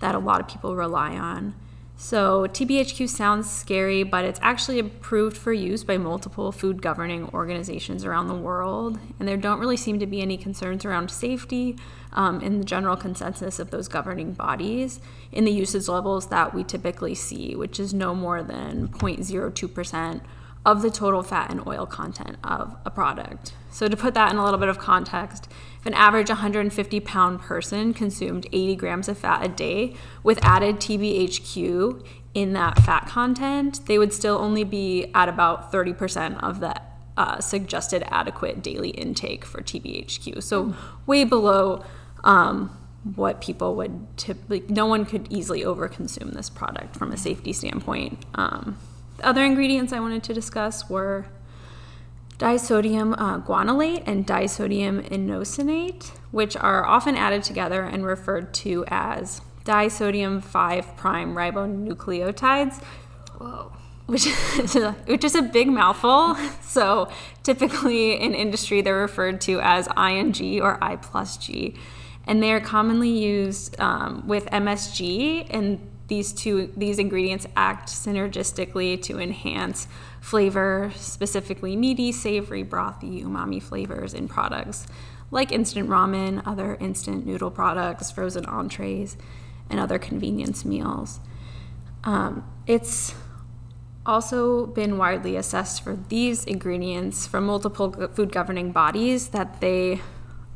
that 0.00 0.14
a 0.14 0.18
lot 0.18 0.40
of 0.40 0.48
people 0.48 0.76
rely 0.76 1.16
on. 1.16 1.54
So, 1.96 2.46
TBHQ 2.46 3.08
sounds 3.08 3.50
scary, 3.50 4.02
but 4.04 4.24
it's 4.24 4.38
actually 4.42 4.78
approved 4.78 5.36
for 5.36 5.52
use 5.52 5.82
by 5.82 5.96
multiple 5.96 6.52
food 6.52 6.82
governing 6.82 7.28
organizations 7.30 8.04
around 8.04 8.28
the 8.28 8.34
world. 8.34 8.98
And 9.18 9.26
there 9.26 9.36
don't 9.36 9.58
really 9.58 9.76
seem 9.76 9.98
to 10.00 10.06
be 10.06 10.20
any 10.20 10.36
concerns 10.36 10.84
around 10.84 11.10
safety 11.10 11.76
um, 12.12 12.40
in 12.40 12.58
the 12.58 12.64
general 12.64 12.96
consensus 12.96 13.58
of 13.58 13.70
those 13.70 13.88
governing 13.88 14.34
bodies 14.34 15.00
in 15.32 15.44
the 15.44 15.52
usage 15.52 15.88
levels 15.88 16.28
that 16.28 16.54
we 16.54 16.62
typically 16.62 17.14
see, 17.14 17.56
which 17.56 17.80
is 17.80 17.92
no 17.92 18.14
more 18.14 18.42
than 18.42 18.88
0.02% 18.88 20.20
of 20.64 20.82
the 20.82 20.90
total 20.90 21.22
fat 21.22 21.50
and 21.50 21.66
oil 21.66 21.86
content 21.86 22.36
of 22.42 22.76
a 22.84 22.90
product. 22.90 23.52
So, 23.70 23.88
to 23.88 23.96
put 23.96 24.14
that 24.14 24.32
in 24.32 24.38
a 24.38 24.44
little 24.44 24.58
bit 24.58 24.68
of 24.68 24.78
context, 24.78 25.48
if 25.80 25.86
an 25.86 25.94
average 25.94 26.28
150 26.28 27.00
pound 27.00 27.40
person 27.40 27.92
consumed 27.92 28.46
80 28.52 28.76
grams 28.76 29.08
of 29.08 29.18
fat 29.18 29.44
a 29.44 29.48
day 29.48 29.94
with 30.22 30.38
added 30.42 30.76
TBHQ 30.76 32.06
in 32.34 32.52
that 32.52 32.78
fat 32.78 33.06
content, 33.06 33.84
they 33.86 33.98
would 33.98 34.12
still 34.12 34.38
only 34.38 34.64
be 34.64 35.10
at 35.14 35.28
about 35.28 35.70
30% 35.72 36.42
of 36.42 36.60
the 36.60 36.80
uh, 37.16 37.40
suggested 37.40 38.02
adequate 38.08 38.62
daily 38.62 38.90
intake 38.90 39.44
for 39.44 39.60
TBHQ. 39.60 40.42
So, 40.42 40.74
way 41.06 41.24
below 41.24 41.84
um, 42.22 42.76
what 43.14 43.40
people 43.40 43.74
would 43.76 44.16
typically, 44.16 44.62
no 44.68 44.86
one 44.86 45.04
could 45.04 45.30
easily 45.30 45.62
overconsume 45.62 46.32
this 46.32 46.48
product 46.48 46.96
from 46.96 47.12
a 47.12 47.16
safety 47.16 47.52
standpoint. 47.52 48.24
Um, 48.34 48.78
other 49.22 49.44
ingredients 49.44 49.92
I 49.92 50.00
wanted 50.00 50.22
to 50.24 50.34
discuss 50.34 50.88
were 50.90 51.26
disodium 52.38 53.14
uh, 53.16 53.40
guanylate 53.40 54.02
and 54.06 54.26
disodium 54.26 55.08
inosinate, 55.08 56.10
which 56.30 56.56
are 56.56 56.84
often 56.84 57.16
added 57.16 57.42
together 57.42 57.82
and 57.82 58.04
referred 58.04 58.52
to 58.54 58.84
as 58.88 59.40
disodium 59.64 60.42
5' 60.42 60.96
ribonucleotides. 60.96 62.82
Whoa. 63.38 63.72
Which 64.06 64.26
is, 64.58 64.76
a, 64.76 64.92
which 65.06 65.24
is 65.24 65.34
a 65.34 65.42
big 65.42 65.68
mouthful. 65.68 66.36
So 66.74 67.08
typically 67.44 68.20
in 68.20 68.34
industry, 68.34 68.82
they're 68.82 68.98
referred 68.98 69.40
to 69.42 69.60
as 69.60 69.86
ING 69.96 70.60
or 70.60 70.82
I 70.82 70.96
plus 70.96 71.36
G. 71.36 71.76
And 72.26 72.42
they 72.42 72.52
are 72.52 72.60
commonly 72.60 73.10
used 73.10 73.78
um, 73.78 74.26
with 74.26 74.46
MSG 74.46 75.46
and 75.50 75.78
these 76.08 76.32
two 76.32 76.72
these 76.76 76.98
ingredients 76.98 77.46
act 77.56 77.88
synergistically 77.88 79.00
to 79.02 79.18
enhance 79.18 79.88
flavor, 80.20 80.92
specifically 80.96 81.76
meaty, 81.76 82.12
savory, 82.12 82.64
brothy, 82.64 83.24
umami 83.24 83.62
flavors 83.62 84.14
in 84.14 84.28
products 84.28 84.86
like 85.34 85.50
instant 85.50 85.88
ramen, 85.88 86.40
other 86.46 86.76
instant 86.76 87.26
noodle 87.26 87.50
products, 87.50 88.10
frozen 88.10 88.46
entrees, 88.46 89.16
and 89.68 89.80
other 89.80 89.98
convenience 89.98 90.64
meals. 90.64 91.18
Um, 92.04 92.48
it's 92.66 93.14
also 94.06 94.66
been 94.66 94.96
widely 94.96 95.34
assessed 95.34 95.82
for 95.82 95.98
these 96.08 96.44
ingredients 96.44 97.26
from 97.26 97.46
multiple 97.46 97.90
food 98.14 98.30
governing 98.30 98.70
bodies 98.70 99.28
that 99.28 99.60
they 99.60 100.00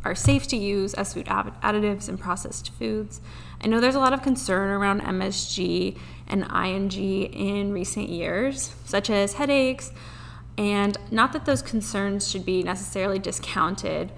are 0.05 0.15
safe 0.15 0.47
to 0.49 0.57
use 0.57 0.95
as 0.95 1.15
food 1.15 1.27
additives 1.27 2.09
in 2.09 2.19
processed 2.19 2.71
foods. 2.73 3.21
I 3.61 3.67
know 3.67 3.81
there's 3.81 3.95
a 3.95 4.01
lot 4.01 4.13
of 4.13 4.23
concern 4.23 4.71
around 4.71 5.03
MSG 5.03 5.99
and 6.27 6.45
ING 6.45 6.93
in 6.93 7.73
recent 7.73 8.09
years, 8.09 8.75
such 8.85 9.11
as 9.11 9.35
headaches, 9.35 9.93
and 10.57 10.97
not 11.11 11.33
that 11.33 11.45
those 11.45 11.63
concerns 11.63 12.31
should 12.31 12.45
be 12.45 12.63
necessarily 12.63 13.19
discounted, 13.19 14.13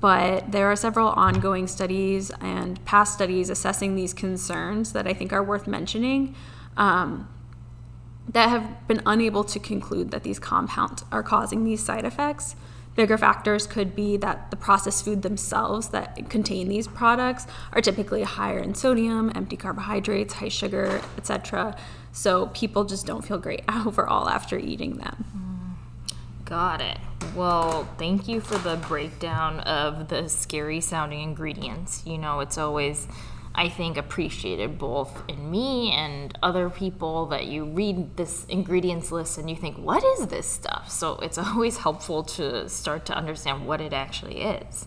but 0.00 0.52
there 0.52 0.70
are 0.70 0.76
several 0.76 1.08
ongoing 1.08 1.66
studies 1.66 2.30
and 2.40 2.84
past 2.84 3.14
studies 3.14 3.48
assessing 3.50 3.94
these 3.96 4.12
concerns 4.12 4.92
that 4.92 5.06
I 5.06 5.14
think 5.14 5.32
are 5.32 5.42
worth 5.42 5.66
mentioning. 5.66 6.34
Um, 6.76 7.28
that 8.28 8.48
have 8.48 8.88
been 8.88 9.02
unable 9.04 9.44
to 9.44 9.58
conclude 9.58 10.10
that 10.10 10.22
these 10.22 10.38
compounds 10.38 11.04
are 11.12 11.22
causing 11.22 11.64
these 11.64 11.82
side 11.82 12.04
effects. 12.04 12.56
Bigger 12.94 13.18
factors 13.18 13.66
could 13.66 13.96
be 13.96 14.16
that 14.18 14.50
the 14.52 14.56
processed 14.56 15.04
food 15.04 15.22
themselves 15.22 15.88
that 15.88 16.30
contain 16.30 16.68
these 16.68 16.86
products 16.86 17.46
are 17.72 17.80
typically 17.80 18.22
higher 18.22 18.58
in 18.58 18.74
sodium, 18.74 19.32
empty 19.34 19.56
carbohydrates, 19.56 20.34
high 20.34 20.48
sugar, 20.48 21.00
etc. 21.16 21.76
So 22.12 22.46
people 22.54 22.84
just 22.84 23.04
don't 23.04 23.26
feel 23.26 23.38
great 23.38 23.64
overall 23.68 24.28
after 24.28 24.56
eating 24.56 24.98
them. 24.98 25.24
Mm, 25.36 26.44
got 26.44 26.80
it. 26.80 26.98
Well, 27.34 27.88
thank 27.98 28.28
you 28.28 28.40
for 28.40 28.58
the 28.58 28.76
breakdown 28.76 29.58
of 29.60 30.06
the 30.06 30.28
scary 30.28 30.80
sounding 30.80 31.20
ingredients. 31.20 32.04
You 32.06 32.18
know, 32.18 32.38
it's 32.38 32.58
always 32.58 33.08
I 33.56 33.68
think, 33.68 33.96
appreciated 33.96 34.78
both 34.78 35.22
in 35.28 35.50
me 35.50 35.92
and 35.92 36.36
other 36.42 36.68
people 36.70 37.26
that 37.26 37.46
you 37.46 37.64
read 37.64 38.16
this 38.16 38.44
ingredients 38.46 39.12
list 39.12 39.38
and 39.38 39.48
you 39.48 39.54
think, 39.54 39.78
what 39.78 40.02
is 40.02 40.26
this 40.26 40.46
stuff? 40.46 40.90
So 40.90 41.14
it's 41.20 41.38
always 41.46 41.78
helpful 41.78 42.24
to 42.24 42.68
start 42.68 43.06
to 43.06 43.14
understand 43.14 43.66
what 43.66 43.80
it 43.80 43.92
actually 43.92 44.40
is. 44.42 44.86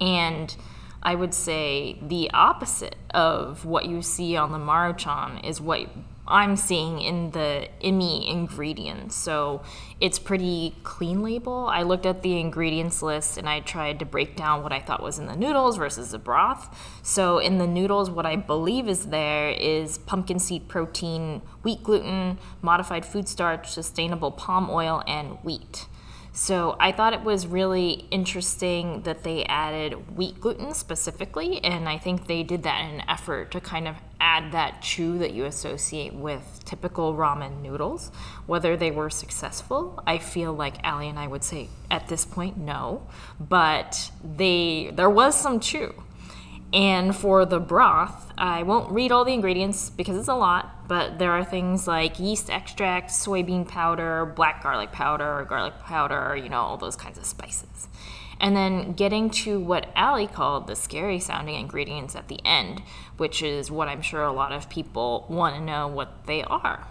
And 0.00 0.54
I 1.02 1.14
would 1.14 1.34
say 1.34 1.98
the 2.00 2.30
opposite 2.32 2.96
of 3.12 3.64
what 3.64 3.86
you 3.86 4.00
see 4.00 4.36
on 4.36 4.52
the 4.52 4.58
Maruchan 4.58 5.44
is 5.44 5.60
what 5.60 5.88
I'm 6.26 6.56
seeing 6.56 7.00
in 7.00 7.32
the 7.32 7.68
Immi 7.82 8.28
ingredients. 8.28 9.14
So 9.14 9.62
it's 10.00 10.18
pretty 10.18 10.74
clean 10.82 11.22
label. 11.22 11.66
I 11.66 11.82
looked 11.82 12.06
at 12.06 12.22
the 12.22 12.38
ingredients 12.40 13.02
list 13.02 13.36
and 13.36 13.48
I 13.48 13.60
tried 13.60 13.98
to 13.98 14.06
break 14.06 14.34
down 14.34 14.62
what 14.62 14.72
I 14.72 14.80
thought 14.80 15.02
was 15.02 15.18
in 15.18 15.26
the 15.26 15.36
noodles 15.36 15.76
versus 15.76 16.12
the 16.12 16.18
broth. 16.18 16.74
So 17.02 17.38
in 17.38 17.58
the 17.58 17.66
noodles, 17.66 18.10
what 18.10 18.24
I 18.24 18.36
believe 18.36 18.88
is 18.88 19.06
there 19.06 19.50
is 19.50 19.98
pumpkin 19.98 20.38
seed 20.38 20.68
protein, 20.68 21.42
wheat 21.62 21.82
gluten, 21.82 22.38
modified 22.62 23.04
food 23.04 23.28
starch, 23.28 23.70
sustainable 23.70 24.30
palm 24.30 24.70
oil, 24.70 25.02
and 25.06 25.38
wheat. 25.42 25.86
So 26.36 26.76
I 26.80 26.90
thought 26.90 27.12
it 27.12 27.22
was 27.22 27.46
really 27.46 28.06
interesting 28.10 29.02
that 29.02 29.22
they 29.22 29.44
added 29.44 30.16
wheat 30.16 30.40
gluten 30.40 30.74
specifically, 30.74 31.64
and 31.64 31.88
I 31.88 31.96
think 31.96 32.26
they 32.26 32.42
did 32.42 32.64
that 32.64 32.84
in 32.84 32.96
an 32.96 33.08
effort 33.08 33.52
to 33.52 33.60
kind 33.60 33.86
of 33.86 33.94
add 34.20 34.50
that 34.50 34.82
chew 34.82 35.16
that 35.18 35.32
you 35.32 35.44
associate 35.44 36.12
with 36.12 36.60
typical 36.64 37.14
ramen 37.14 37.62
noodles. 37.62 38.10
Whether 38.46 38.76
they 38.76 38.90
were 38.90 39.10
successful, 39.10 40.02
I 40.08 40.18
feel 40.18 40.52
like 40.52 40.82
Allie 40.82 41.08
and 41.08 41.20
I 41.20 41.28
would 41.28 41.44
say 41.44 41.68
at 41.88 42.08
this 42.08 42.24
point 42.24 42.56
no, 42.56 43.06
but 43.38 44.10
they 44.24 44.90
there 44.92 45.10
was 45.10 45.36
some 45.36 45.60
chew. 45.60 45.94
And 46.72 47.14
for 47.14 47.46
the 47.46 47.60
broth, 47.60 48.32
I 48.36 48.64
won't 48.64 48.90
read 48.90 49.12
all 49.12 49.24
the 49.24 49.32
ingredients 49.32 49.88
because 49.88 50.16
it's 50.16 50.26
a 50.26 50.34
lot, 50.34 50.73
but 50.86 51.18
there 51.18 51.32
are 51.32 51.44
things 51.44 51.86
like 51.86 52.18
yeast 52.18 52.50
extract, 52.50 53.10
soybean 53.10 53.66
powder, 53.66 54.26
black 54.26 54.62
garlic 54.62 54.92
powder, 54.92 55.44
garlic 55.48 55.78
powder, 55.80 56.36
you 56.36 56.48
know, 56.48 56.60
all 56.60 56.76
those 56.76 56.96
kinds 56.96 57.18
of 57.18 57.24
spices. 57.24 57.88
And 58.40 58.56
then 58.56 58.92
getting 58.92 59.30
to 59.30 59.58
what 59.60 59.88
Allie 59.94 60.26
called 60.26 60.66
the 60.66 60.76
scary 60.76 61.20
sounding 61.20 61.54
ingredients 61.54 62.14
at 62.16 62.28
the 62.28 62.40
end, 62.44 62.82
which 63.16 63.42
is 63.42 63.70
what 63.70 63.88
I'm 63.88 64.02
sure 64.02 64.22
a 64.22 64.32
lot 64.32 64.52
of 64.52 64.68
people 64.68 65.24
want 65.28 65.54
to 65.56 65.60
know 65.60 65.88
what 65.88 66.26
they 66.26 66.42
are. 66.42 66.86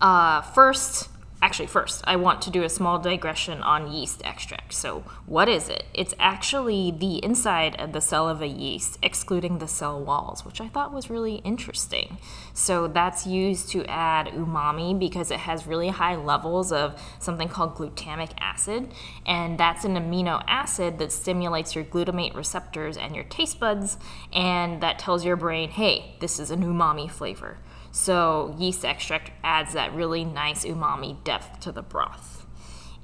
Uh, 0.00 0.42
first, 0.42 1.08
actually 1.42 1.66
first 1.66 2.02
i 2.04 2.16
want 2.16 2.42
to 2.42 2.50
do 2.50 2.62
a 2.62 2.68
small 2.68 2.98
digression 2.98 3.62
on 3.62 3.92
yeast 3.92 4.20
extract. 4.24 4.72
So 4.74 5.04
what 5.26 5.48
is 5.48 5.68
it? 5.68 5.84
It's 5.94 6.14
actually 6.18 6.90
the 6.90 7.22
inside 7.24 7.80
of 7.80 7.92
the 7.92 8.00
cell 8.00 8.28
of 8.28 8.42
a 8.42 8.46
yeast 8.46 8.98
excluding 9.02 9.58
the 9.58 9.68
cell 9.68 10.02
walls 10.02 10.44
which 10.44 10.60
i 10.60 10.68
thought 10.68 10.92
was 10.92 11.10
really 11.10 11.36
interesting. 11.36 12.18
So 12.54 12.88
that's 12.88 13.26
used 13.26 13.70
to 13.70 13.84
add 13.86 14.28
umami 14.28 14.98
because 14.98 15.30
it 15.30 15.40
has 15.40 15.66
really 15.66 15.88
high 15.88 16.16
levels 16.16 16.72
of 16.72 17.00
something 17.18 17.48
called 17.48 17.76
glutamic 17.76 18.32
acid. 18.38 18.90
And 19.26 19.58
that's 19.58 19.84
an 19.84 19.94
amino 19.94 20.42
acid 20.46 20.98
that 20.98 21.12
stimulates 21.12 21.74
your 21.74 21.84
glutamate 21.84 22.34
receptors 22.34 22.96
and 22.96 23.14
your 23.14 23.24
taste 23.24 23.60
buds. 23.60 23.96
And 24.32 24.82
that 24.82 24.98
tells 24.98 25.24
your 25.24 25.36
brain 25.36 25.70
hey 25.70 26.16
this 26.20 26.38
is 26.38 26.50
an 26.50 26.62
umami 26.62 27.10
flavor 27.10 27.58
so 27.90 28.54
yeast 28.58 28.84
extract 28.84 29.30
adds 29.42 29.72
that 29.74 29.94
really 29.94 30.24
nice 30.24 30.64
umami 30.64 31.22
depth 31.24 31.60
to 31.60 31.72
the 31.72 31.82
broth. 31.82 32.46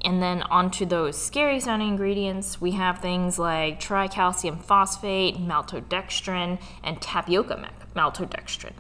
And 0.05 0.23
then 0.23 0.43
onto 0.43 0.85
those 0.85 1.17
scary 1.17 1.61
sounding 1.61 1.89
ingredients, 1.89 2.61
we 2.61 2.73
have 2.73 2.99
things 2.99 3.39
like 3.39 3.81
tricalcium 3.81 4.63
phosphate, 4.63 5.37
maltodextrin, 5.37 6.61
and 6.83 7.01
tapioca 7.01 7.71
maltodextrin. 7.97 8.75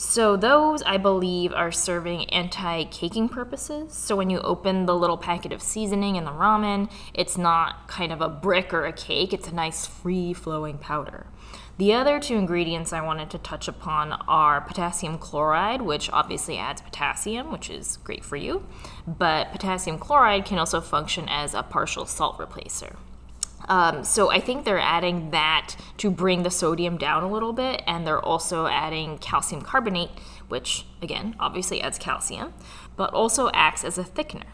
So 0.00 0.36
those 0.36 0.82
I 0.84 0.96
believe 0.96 1.52
are 1.52 1.72
serving 1.72 2.30
anti-caking 2.30 3.30
purposes. 3.30 3.92
So 3.92 4.14
when 4.14 4.30
you 4.30 4.38
open 4.40 4.86
the 4.86 4.94
little 4.94 5.18
packet 5.18 5.52
of 5.52 5.60
seasoning 5.60 6.14
in 6.14 6.24
the 6.24 6.30
ramen, 6.30 6.88
it's 7.12 7.36
not 7.36 7.88
kind 7.88 8.12
of 8.12 8.20
a 8.20 8.28
brick 8.28 8.72
or 8.72 8.86
a 8.86 8.92
cake, 8.92 9.32
it's 9.32 9.48
a 9.48 9.54
nice 9.54 9.86
free-flowing 9.86 10.78
powder. 10.78 11.26
The 11.78 11.94
other 11.94 12.18
two 12.18 12.34
ingredients 12.34 12.92
I 12.92 13.02
wanted 13.02 13.30
to 13.30 13.38
touch 13.38 13.68
upon 13.68 14.12
are 14.26 14.60
potassium 14.60 15.16
chloride, 15.16 15.80
which 15.80 16.10
obviously 16.10 16.58
adds 16.58 16.82
potassium, 16.82 17.52
which 17.52 17.70
is 17.70 17.98
great 17.98 18.24
for 18.24 18.34
you, 18.34 18.66
but 19.06 19.52
potassium 19.52 19.96
chloride 19.96 20.44
can 20.44 20.58
also 20.58 20.80
function 20.80 21.26
as 21.28 21.54
a 21.54 21.62
partial 21.62 22.04
salt 22.04 22.36
replacer. 22.38 22.96
Um, 23.68 24.02
so 24.02 24.28
I 24.28 24.40
think 24.40 24.64
they're 24.64 24.80
adding 24.80 25.30
that 25.30 25.76
to 25.98 26.10
bring 26.10 26.42
the 26.42 26.50
sodium 26.50 26.96
down 26.98 27.22
a 27.22 27.30
little 27.30 27.52
bit, 27.52 27.82
and 27.86 28.04
they're 28.04 28.24
also 28.24 28.66
adding 28.66 29.18
calcium 29.18 29.62
carbonate, 29.62 30.10
which 30.48 30.84
again 31.00 31.36
obviously 31.38 31.80
adds 31.80 31.98
calcium, 31.98 32.54
but 32.96 33.12
also 33.14 33.50
acts 33.54 33.84
as 33.84 33.98
a 33.98 34.04
thickener. 34.04 34.50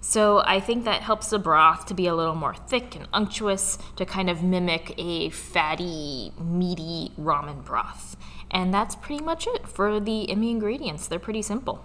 So 0.00 0.42
I 0.46 0.60
think 0.60 0.84
that 0.84 1.02
helps 1.02 1.30
the 1.30 1.38
broth 1.38 1.86
to 1.86 1.94
be 1.94 2.06
a 2.06 2.14
little 2.14 2.34
more 2.34 2.54
thick 2.54 2.94
and 2.94 3.08
unctuous 3.12 3.78
to 3.96 4.04
kind 4.04 4.30
of 4.30 4.42
mimic 4.42 4.94
a 4.98 5.30
fatty, 5.30 6.32
meaty 6.38 7.12
ramen 7.18 7.64
broth. 7.64 8.16
And 8.50 8.72
that's 8.72 8.94
pretty 8.94 9.24
much 9.24 9.46
it 9.46 9.66
for 9.66 9.98
the 9.98 10.26
Immi 10.28 10.50
ingredients. 10.50 11.08
They're 11.08 11.18
pretty 11.18 11.42
simple. 11.42 11.84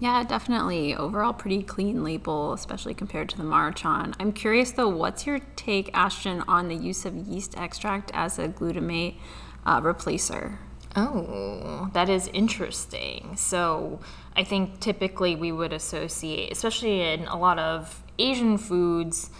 Yeah, 0.00 0.24
definitely. 0.24 0.94
Overall, 0.94 1.32
pretty 1.32 1.62
clean 1.62 2.02
label, 2.02 2.52
especially 2.52 2.94
compared 2.94 3.28
to 3.30 3.36
the 3.36 3.44
Maruchan. 3.44 4.14
I'm 4.18 4.32
curious 4.32 4.72
though, 4.72 4.88
what's 4.88 5.26
your 5.26 5.38
take, 5.56 5.90
Ashton, 5.94 6.42
on 6.48 6.68
the 6.68 6.74
use 6.74 7.04
of 7.04 7.14
yeast 7.14 7.56
extract 7.56 8.10
as 8.12 8.38
a 8.38 8.48
glutamate 8.48 9.16
uh, 9.64 9.80
replacer? 9.80 10.58
Oh, 10.96 11.90
that 11.92 12.08
is 12.08 12.28
interesting. 12.28 13.36
So, 13.36 14.00
I 14.36 14.44
think 14.44 14.80
typically 14.80 15.34
we 15.34 15.50
would 15.50 15.72
associate, 15.72 16.52
especially 16.52 17.00
in 17.02 17.26
a 17.26 17.36
lot 17.36 17.58
of 17.58 18.02
Asian 18.18 18.58
foods, 18.58 19.30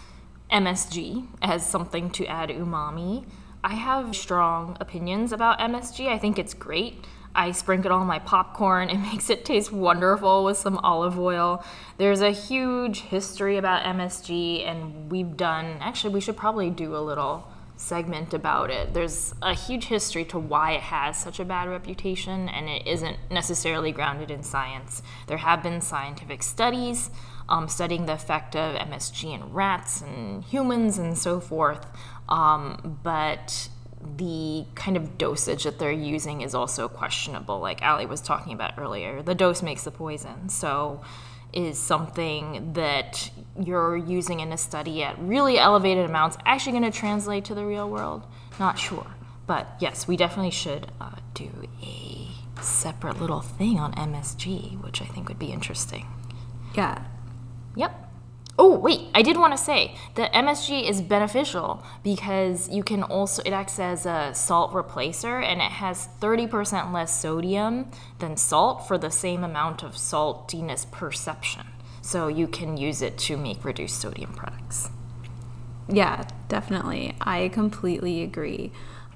MSG 0.51 1.27
as 1.43 1.65
something 1.67 2.11
to 2.11 2.27
add 2.27 2.49
umami. 2.49 3.25
I 3.63 3.75
have 3.75 4.15
strong 4.15 4.77
opinions 4.81 5.33
about 5.33 5.59
MSG. 5.59 6.09
I 6.09 6.19
think 6.19 6.39
it's 6.39 6.55
great. 6.55 7.05
I 7.37 7.51
sprinkle 7.51 7.91
it 7.91 7.95
on 7.95 8.07
my 8.07 8.19
popcorn. 8.19 8.89
It 8.95 8.99
makes 8.99 9.31
it 9.31 9.45
taste 9.45 9.73
wonderful 9.73 10.45
with 10.45 10.57
some 10.57 10.79
olive 10.79 11.19
oil. 11.19 11.65
There's 11.99 12.21
a 12.21 12.31
huge 12.31 13.01
history 13.01 13.57
about 13.57 13.85
MSG, 13.85 14.67
and 14.67 15.11
we've 15.11 15.37
done, 15.37 15.79
actually, 15.81 16.15
we 16.15 16.21
should 16.21 16.37
probably 16.37 16.71
do 16.71 16.95
a 16.97 16.99
little 16.99 17.49
segment 17.77 18.33
about 18.33 18.71
it. 18.71 18.95
There's 18.95 19.35
a 19.43 19.55
huge 19.55 19.87
history 19.87 20.25
to 20.27 20.39
why 20.39 20.73
it 20.73 20.83
has 20.83 21.19
such 21.19 21.41
a 21.41 21.45
bad 21.45 21.69
reputation, 21.69 22.49
and 22.49 22.69
it 22.69 22.87
isn't 22.87 23.17
necessarily 23.31 23.93
grounded 23.93 24.31
in 24.31 24.43
science. 24.43 25.03
There 25.27 25.39
have 25.39 25.63
been 25.63 25.81
scientific 25.81 26.43
studies 26.43 27.11
um, 27.49 27.69
studying 27.69 28.07
the 28.07 28.15
effect 28.15 28.57
of 28.57 28.77
MSG 28.77 29.35
in 29.35 29.53
rats 29.53 30.01
and 30.01 30.43
humans 30.45 30.99
and 30.99 31.17
so 31.17 31.41
forth, 31.41 31.87
um, 32.29 32.99
but 33.03 33.69
the 34.17 34.67
kind 34.75 34.97
of 34.97 35.17
dosage 35.17 35.65
that 35.65 35.79
they're 35.79 35.91
using 35.91 36.43
is 36.43 36.55
also 36.55 36.89
questionable. 36.89 37.59
Like 37.59 37.83
Allie 37.83 38.07
was 38.07 38.21
talking 38.21 38.53
about 38.53 38.75
earlier, 38.79 39.23
the 39.23 39.35
dose 39.35 39.63
makes 39.63 39.85
the 39.85 39.91
poison. 39.91 40.49
So, 40.49 41.03
is 41.55 41.79
something 41.79 42.73
that 42.75 43.31
you're 43.59 43.97
using 43.97 44.41
in 44.41 44.53
a 44.53 44.59
study 44.59 45.03
at 45.05 45.19
really 45.19 45.59
elevated 45.59 46.05
amounts 46.05 46.37
actually 46.45 46.73
going 46.73 46.91
to 46.91 46.99
translate 46.99 47.45
to 47.47 47.55
the 47.55 47.65
real 47.65 47.89
world? 47.89 48.27
Not 48.59 48.79
sure. 48.79 49.07
But 49.47 49.77
yes, 49.79 50.09
we 50.09 50.17
definitely 50.17 50.51
should 50.51 50.89
uh, 51.01 51.17
do 51.33 51.51
a 51.83 52.29
separate 52.61 53.21
little 53.21 53.41
thing 53.41 53.79
on 53.79 53.93
MSG, 53.95 54.83
which 54.83 55.01
I 55.01 55.05
think 55.05 55.29
would 55.29 55.39
be 55.39 55.53
interesting. 55.53 56.07
Yeah. 56.75 57.05
Yep. 57.77 58.04
Oh, 58.57 58.79
wait, 58.79 59.09
I 59.15 59.23
did 59.23 59.37
want 59.37 59.53
to 59.53 59.59
say 59.59 59.97
that 60.15 60.33
MSG 60.33 60.89
is 60.89 61.03
beneficial 61.03 61.85
because 62.05 62.69
you 62.69 62.85
can 62.85 63.03
also, 63.03 63.43
it 63.45 63.53
acts 63.53 63.81
as 63.81 64.07
a 64.07 64.31
salt 64.33 64.73
replacer 64.73 65.43
and 65.43 65.61
it 65.61 65.73
has 65.73 66.09
30% 66.21 66.93
less 66.93 67.21
sodium 67.21 67.91
than 68.21 68.37
salt 68.37 68.87
for 68.87 68.97
the 68.97 69.11
same 69.11 69.43
amount 69.43 69.83
of 69.83 69.95
saltiness 69.95 70.89
perception. 70.89 71.67
So 72.01 72.29
you 72.29 72.47
can 72.47 72.77
use 72.77 73.03
it 73.03 73.19
to 73.19 73.37
make 73.37 73.65
reduced 73.65 74.01
sodium 74.01 74.35
products. 74.35 74.89
Yeah, 75.89 76.29
definitely. 76.49 77.17
I 77.21 77.49
completely 77.49 78.23
agree. 78.23 78.71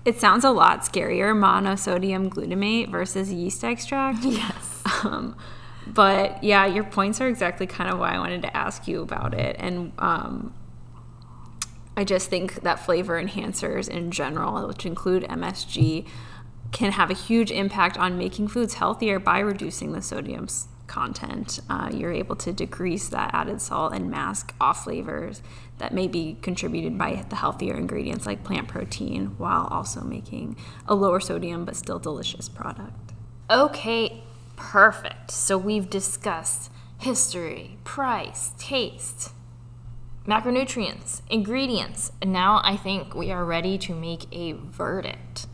It 0.05 0.19
sounds 0.19 0.45
a 0.45 0.51
lot 0.51 0.81
scarier 0.81 1.33
monosodium 1.33 2.29
glutamate 2.29 2.91
versus 2.91 3.33
yeast 3.33 3.63
extract. 3.63 4.25
Yes. 4.25 4.83
Um, 5.05 5.37
but 5.95 6.43
yeah, 6.43 6.67
your 6.67 6.85
points 6.85 7.21
are 7.21 7.29
exactly 7.29 7.67
kind 7.67 7.91
of 7.91 7.99
why 7.99 8.15
I 8.15 8.19
wanted 8.19 8.43
to 8.43 8.57
ask 8.57 8.87
you 8.87 9.03
about 9.03 9.35
it. 9.35 9.57
And 9.59 9.93
um, 9.99 10.55
I 11.97 12.05
just 12.05 12.31
think 12.31 12.63
that 12.63 12.79
flavor 12.79 13.21
enhancers 13.21 13.89
in 13.89 14.11
general, 14.11 14.67
which 14.69 14.87
include 14.87 15.25
MSG, 15.25 16.07
can 16.71 16.93
have 16.93 17.11
a 17.11 17.15
huge 17.15 17.51
impact 17.51 17.97
on 17.97 18.19
making 18.19 18.49
foods 18.49 18.75
healthier 18.75 19.19
by 19.19 19.39
reducing 19.39 19.93
the 19.93 20.03
sodium 20.03 20.47
content. 20.87 21.61
Uh, 21.69 21.91
you're 21.93 22.13
able 22.13 22.37
to 22.37 22.53
decrease 22.53 23.09
that 23.09 23.31
added 23.33 23.61
salt 23.61 23.95
and 23.95 24.11
mask 24.11 24.55
off 24.61 24.85
flavors 24.85 25.43
that 25.79 25.95
may 25.95 26.09
be 26.09 26.37
contributed 26.43 26.99
by 26.99 27.25
the 27.29 27.37
healthier 27.37 27.77
ingredients 27.77 28.27
like 28.27 28.43
plant 28.43 28.69
protein 28.69 29.27
while 29.39 29.69
also 29.71 30.01
making 30.01 30.57
a 30.87 30.95
lower 30.95 31.21
sodium 31.21 31.65
but 31.65 31.77
still 31.77 31.99
delicious 31.99 32.49
product. 32.49 33.13
Okay, 33.51 34.23
Perfect. 34.59 35.31
So 35.31 35.57
we've 35.57 35.89
discussed 35.89 36.71
history, 36.99 37.79
price, 37.85 38.53
taste, 38.59 39.33
macronutrients, 40.27 41.23
ingredients, 41.31 42.13
and 42.21 42.33
now 42.33 42.61
I 42.63 42.77
think 42.77 43.15
we 43.15 43.31
are 43.31 43.45
ready 43.45 43.79
to 43.79 43.95
make 43.95 44.27
a 44.31 44.53
verdict. 44.53 45.47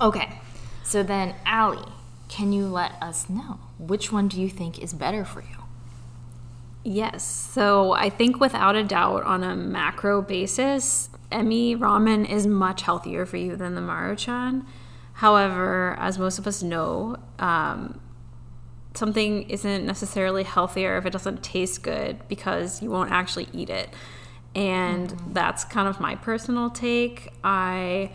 Okay, 0.00 0.38
so 0.84 1.02
then, 1.02 1.34
Allie, 1.44 1.92
can 2.28 2.52
you 2.52 2.66
let 2.66 2.92
us 3.02 3.28
know 3.28 3.58
which 3.78 4.12
one 4.12 4.28
do 4.28 4.40
you 4.40 4.48
think 4.48 4.78
is 4.78 4.92
better 4.92 5.24
for 5.24 5.40
you? 5.40 5.64
Yes, 6.84 7.24
so 7.24 7.92
I 7.92 8.10
think 8.10 8.38
without 8.38 8.76
a 8.76 8.84
doubt, 8.84 9.24
on 9.24 9.42
a 9.42 9.56
macro 9.56 10.20
basis, 10.20 11.08
Immi 11.32 11.76
ramen 11.76 12.28
is 12.28 12.46
much 12.46 12.82
healthier 12.82 13.24
for 13.24 13.38
you 13.38 13.56
than 13.56 13.74
the 13.74 13.80
Maruchan. 13.80 14.66
However, 15.14 15.96
as 15.98 16.18
most 16.18 16.38
of 16.38 16.46
us 16.46 16.62
know, 16.62 17.16
um, 17.38 18.00
something 18.94 19.48
isn't 19.50 19.84
necessarily 19.84 20.44
healthier 20.44 20.96
if 20.96 21.06
it 21.06 21.10
doesn't 21.10 21.42
taste 21.42 21.82
good 21.82 22.26
because 22.28 22.82
you 22.82 22.90
won't 22.90 23.10
actually 23.10 23.48
eat 23.52 23.70
it. 23.70 23.90
And 24.54 25.08
mm-hmm. 25.08 25.32
that's 25.32 25.64
kind 25.64 25.88
of 25.88 26.00
my 26.00 26.14
personal 26.14 26.70
take. 26.70 27.32
I 27.42 28.12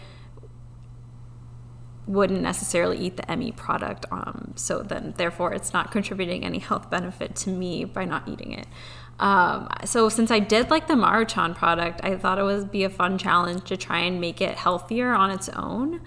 wouldn't 2.07 2.41
necessarily 2.41 2.97
eat 2.97 3.17
the 3.17 3.23
Immi 3.23 3.55
product, 3.55 4.05
um, 4.11 4.53
so 4.55 4.81
then 4.81 5.13
therefore 5.17 5.53
it's 5.53 5.73
not 5.73 5.91
contributing 5.91 6.43
any 6.43 6.57
health 6.57 6.89
benefit 6.89 7.35
to 7.35 7.51
me 7.51 7.85
by 7.85 8.03
not 8.03 8.27
eating 8.27 8.51
it. 8.51 8.65
Um, 9.19 9.67
so 9.85 10.09
since 10.09 10.31
I 10.31 10.39
did 10.39 10.69
like 10.69 10.87
the 10.87 10.93
Maruchan 10.93 11.55
product, 11.55 12.01
I 12.03 12.15
thought 12.15 12.39
it 12.39 12.43
would 12.43 12.71
be 12.71 12.83
a 12.83 12.89
fun 12.89 13.17
challenge 13.17 13.65
to 13.65 13.77
try 13.77 13.99
and 13.99 14.19
make 14.21 14.39
it 14.41 14.57
healthier 14.57 15.11
on 15.11 15.29
its 15.29 15.49
own. 15.49 16.01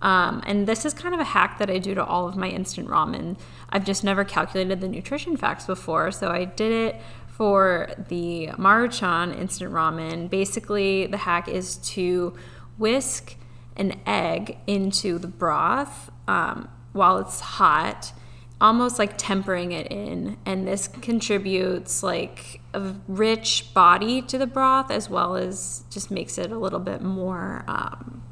Um, 0.00 0.42
and 0.46 0.66
this 0.68 0.84
is 0.84 0.94
kind 0.94 1.14
of 1.14 1.20
a 1.20 1.24
hack 1.24 1.58
that 1.58 1.70
I 1.70 1.78
do 1.78 1.94
to 1.94 2.04
all 2.04 2.28
of 2.28 2.36
my 2.36 2.48
instant 2.48 2.88
ramen. 2.88 3.36
I've 3.70 3.84
just 3.84 4.04
never 4.04 4.24
calculated 4.24 4.80
the 4.80 4.88
nutrition 4.88 5.36
facts 5.36 5.66
before, 5.66 6.12
so 6.12 6.28
I 6.28 6.44
did 6.44 6.72
it 6.72 7.00
for 7.26 7.88
the 8.08 8.48
Maruchan 8.58 9.36
instant 9.38 9.72
ramen. 9.72 10.28
Basically, 10.28 11.06
the 11.06 11.16
hack 11.16 11.48
is 11.48 11.76
to 11.76 12.34
whisk 12.76 13.36
an 13.76 14.00
egg 14.06 14.58
into 14.66 15.18
the 15.18 15.28
broth 15.28 16.10
um, 16.28 16.68
while 16.92 17.18
it's 17.18 17.40
hot, 17.40 18.12
almost 18.60 18.98
like 18.98 19.16
tempering 19.16 19.72
it 19.72 19.86
in. 19.88 20.36
And 20.44 20.66
this 20.66 20.88
contributes 20.88 22.02
like 22.02 22.60
a 22.74 22.94
rich 23.06 23.72
body 23.74 24.22
to 24.22 24.38
the 24.38 24.46
broth 24.46 24.90
as 24.90 25.08
well 25.08 25.36
as 25.36 25.84
just 25.90 26.10
makes 26.10 26.38
it 26.38 26.50
a 26.50 26.58
little 26.58 26.80
bit 26.80 27.02
more. 27.02 27.64
Um, 27.68 28.22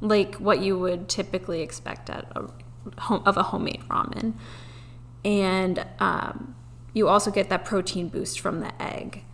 like 0.00 0.34
what 0.36 0.60
you 0.60 0.78
would 0.78 1.08
typically 1.08 1.62
expect 1.62 2.10
at 2.10 2.26
a 2.34 2.48
home, 3.00 3.22
of 3.24 3.36
a 3.36 3.44
homemade 3.44 3.82
ramen. 3.88 4.34
And 5.24 5.86
um, 6.00 6.56
you 6.92 7.08
also 7.08 7.30
get 7.30 7.48
that 7.50 7.64
protein 7.64 8.08
boost 8.08 8.40
from 8.40 8.60
the 8.60 8.82
egg. 8.82 9.24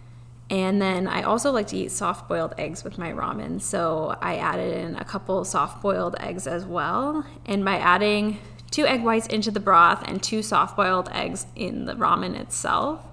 And 0.50 0.80
then 0.80 1.06
I 1.06 1.22
also 1.22 1.50
like 1.50 1.68
to 1.68 1.76
eat 1.76 1.90
soft 1.90 2.28
boiled 2.28 2.54
eggs 2.56 2.84
with 2.84 2.98
my 2.98 3.12
ramen. 3.12 3.60
So 3.60 4.16
I 4.20 4.36
added 4.36 4.76
in 4.78 4.96
a 4.96 5.04
couple 5.04 5.44
soft 5.44 5.82
boiled 5.82 6.16
eggs 6.20 6.46
as 6.46 6.64
well. 6.64 7.24
And 7.46 7.64
by 7.64 7.78
adding 7.78 8.38
two 8.70 8.86
egg 8.86 9.02
whites 9.02 9.26
into 9.26 9.50
the 9.50 9.60
broth 9.60 10.02
and 10.06 10.22
two 10.22 10.42
soft 10.42 10.76
boiled 10.76 11.08
eggs 11.12 11.46
in 11.56 11.86
the 11.86 11.94
ramen 11.94 12.38
itself, 12.38 13.06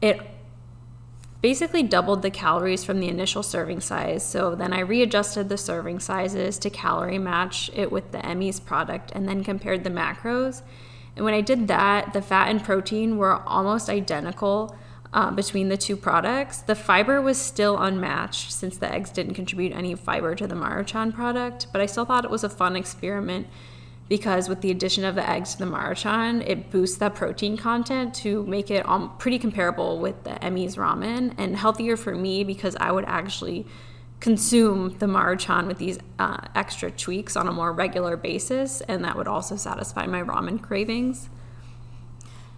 it 0.00 0.20
basically 1.40 1.82
doubled 1.82 2.22
the 2.22 2.30
calories 2.30 2.84
from 2.84 3.00
the 3.00 3.08
initial 3.08 3.42
serving 3.42 3.80
size. 3.80 4.24
So 4.24 4.54
then 4.54 4.72
I 4.72 4.80
readjusted 4.80 5.48
the 5.48 5.58
serving 5.58 5.98
sizes 5.98 6.56
to 6.58 6.70
calorie 6.70 7.18
match 7.18 7.70
it 7.74 7.90
with 7.90 8.12
the 8.12 8.18
Immi's 8.18 8.60
product 8.60 9.10
and 9.12 9.28
then 9.28 9.42
compared 9.42 9.82
the 9.82 9.90
macros. 9.90 10.62
And 11.16 11.24
when 11.24 11.34
I 11.34 11.40
did 11.40 11.68
that, 11.68 12.12
the 12.12 12.22
fat 12.22 12.48
and 12.48 12.62
protein 12.62 13.18
were 13.18 13.42
almost 13.42 13.90
identical 13.90 14.76
uh, 15.12 15.30
between 15.30 15.68
the 15.68 15.76
two 15.76 15.96
products. 15.96 16.58
The 16.58 16.74
fiber 16.74 17.20
was 17.20 17.38
still 17.38 17.76
unmatched 17.76 18.52
since 18.52 18.78
the 18.78 18.90
eggs 18.90 19.10
didn't 19.10 19.34
contribute 19.34 19.72
any 19.72 19.94
fiber 19.94 20.34
to 20.36 20.46
the 20.46 20.54
Maruchan 20.54 21.12
product, 21.12 21.66
but 21.72 21.80
I 21.80 21.86
still 21.86 22.04
thought 22.04 22.24
it 22.24 22.30
was 22.30 22.44
a 22.44 22.48
fun 22.48 22.76
experiment 22.76 23.46
because 24.12 24.46
with 24.46 24.60
the 24.60 24.70
addition 24.70 25.06
of 25.06 25.14
the 25.14 25.26
eggs 25.26 25.54
to 25.54 25.60
the 25.60 25.64
Maruchan, 25.64 26.46
it 26.46 26.70
boosts 26.70 26.98
that 26.98 27.14
protein 27.14 27.56
content 27.56 28.12
to 28.12 28.44
make 28.44 28.70
it 28.70 28.84
pretty 29.18 29.38
comparable 29.38 30.00
with 30.00 30.24
the 30.24 30.32
Immi's 30.44 30.76
ramen 30.76 31.32
and 31.38 31.56
healthier 31.56 31.96
for 31.96 32.14
me 32.14 32.44
because 32.44 32.76
I 32.76 32.92
would 32.92 33.06
actually 33.06 33.66
consume 34.20 34.98
the 34.98 35.06
Maruchan 35.06 35.66
with 35.66 35.78
these 35.78 35.98
uh, 36.18 36.36
extra 36.54 36.90
tweaks 36.90 37.38
on 37.38 37.48
a 37.48 37.52
more 37.52 37.72
regular 37.72 38.18
basis, 38.18 38.82
and 38.82 39.02
that 39.02 39.16
would 39.16 39.26
also 39.26 39.56
satisfy 39.56 40.04
my 40.04 40.20
ramen 40.20 40.60
cravings. 40.60 41.30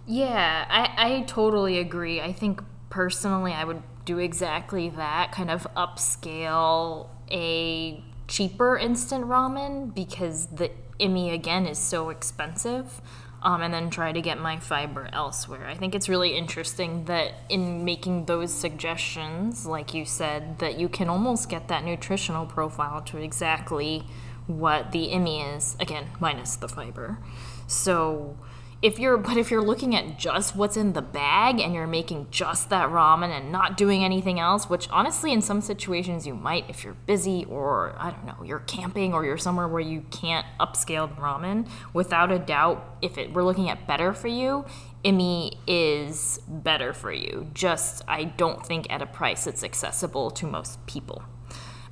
Yeah, 0.05 0.65
I, 0.69 1.15
I 1.15 1.21
totally 1.21 1.79
agree. 1.79 2.19
I 2.19 2.33
think 2.33 2.61
personally, 2.89 3.53
I 3.53 3.63
would 3.63 3.81
do 4.03 4.17
exactly 4.17 4.89
that 4.89 5.31
kind 5.31 5.49
of 5.49 5.65
upscale 5.77 7.07
a 7.31 8.03
cheaper 8.27 8.77
instant 8.77 9.25
ramen 9.25 9.95
because 9.95 10.47
the 10.47 10.69
Immi 10.99 11.33
again 11.33 11.65
is 11.65 11.77
so 11.77 12.09
expensive. 12.09 13.01
Um, 13.43 13.61
and 13.61 13.71
then 13.71 13.91
try 13.91 14.11
to 14.11 14.21
get 14.21 14.39
my 14.39 14.57
fiber 14.59 15.07
elsewhere. 15.13 15.67
I 15.67 15.75
think 15.75 15.93
it's 15.93 16.09
really 16.09 16.35
interesting 16.35 17.05
that 17.05 17.33
in 17.47 17.85
making 17.85 18.25
those 18.25 18.51
suggestions, 18.51 19.67
like 19.67 19.93
you 19.93 20.03
said, 20.03 20.57
that 20.57 20.79
you 20.79 20.89
can 20.89 21.09
almost 21.09 21.47
get 21.47 21.67
that 21.67 21.85
nutritional 21.85 22.47
profile 22.47 23.03
to 23.03 23.19
exactly 23.19 24.07
what 24.47 24.91
the 24.91 25.09
Immi 25.09 25.55
is, 25.55 25.77
again, 25.79 26.07
minus 26.19 26.55
the 26.55 26.67
fiber. 26.67 27.19
So 27.67 28.35
if 28.81 28.99
you're 28.99 29.17
but 29.25 29.37
if 29.37 29.51
you're 29.51 29.61
looking 29.61 29.95
at 29.95 30.17
just 30.17 30.55
what's 30.55 30.77
in 30.77 30.93
the 30.93 31.01
bag 31.01 31.59
and 31.59 31.73
you're 31.73 31.87
making 31.87 32.27
just 32.31 32.69
that 32.69 32.89
ramen 32.89 33.29
and 33.29 33.51
not 33.51 33.77
doing 33.77 34.03
anything 34.03 34.39
else 34.39 34.69
which 34.69 34.89
honestly 34.89 35.31
in 35.31 35.41
some 35.41 35.61
situations 35.61 36.25
you 36.27 36.33
might 36.33 36.69
if 36.69 36.83
you're 36.83 36.97
busy 37.05 37.45
or 37.45 37.95
i 37.97 38.09
don't 38.09 38.25
know 38.25 38.43
you're 38.43 38.59
camping 38.59 39.13
or 39.13 39.25
you're 39.25 39.37
somewhere 39.37 39.67
where 39.67 39.81
you 39.81 40.01
can't 40.11 40.45
upscale 40.59 41.07
the 41.07 41.21
ramen 41.21 41.67
without 41.93 42.31
a 42.31 42.39
doubt 42.39 42.97
if 43.01 43.17
it, 43.17 43.33
we're 43.33 43.43
looking 43.43 43.69
at 43.69 43.87
better 43.87 44.13
for 44.13 44.27
you 44.27 44.65
Immi 45.05 45.55
is 45.67 46.39
better 46.47 46.91
for 46.91 47.11
you. 47.11 47.47
Just 47.53 48.01
i 48.07 48.23
don't 48.23 48.65
think 48.65 48.91
at 48.91 49.03
a 49.03 49.05
price 49.05 49.45
it's 49.45 49.63
accessible 49.63 50.31
to 50.31 50.47
most 50.47 50.83
people. 50.87 51.23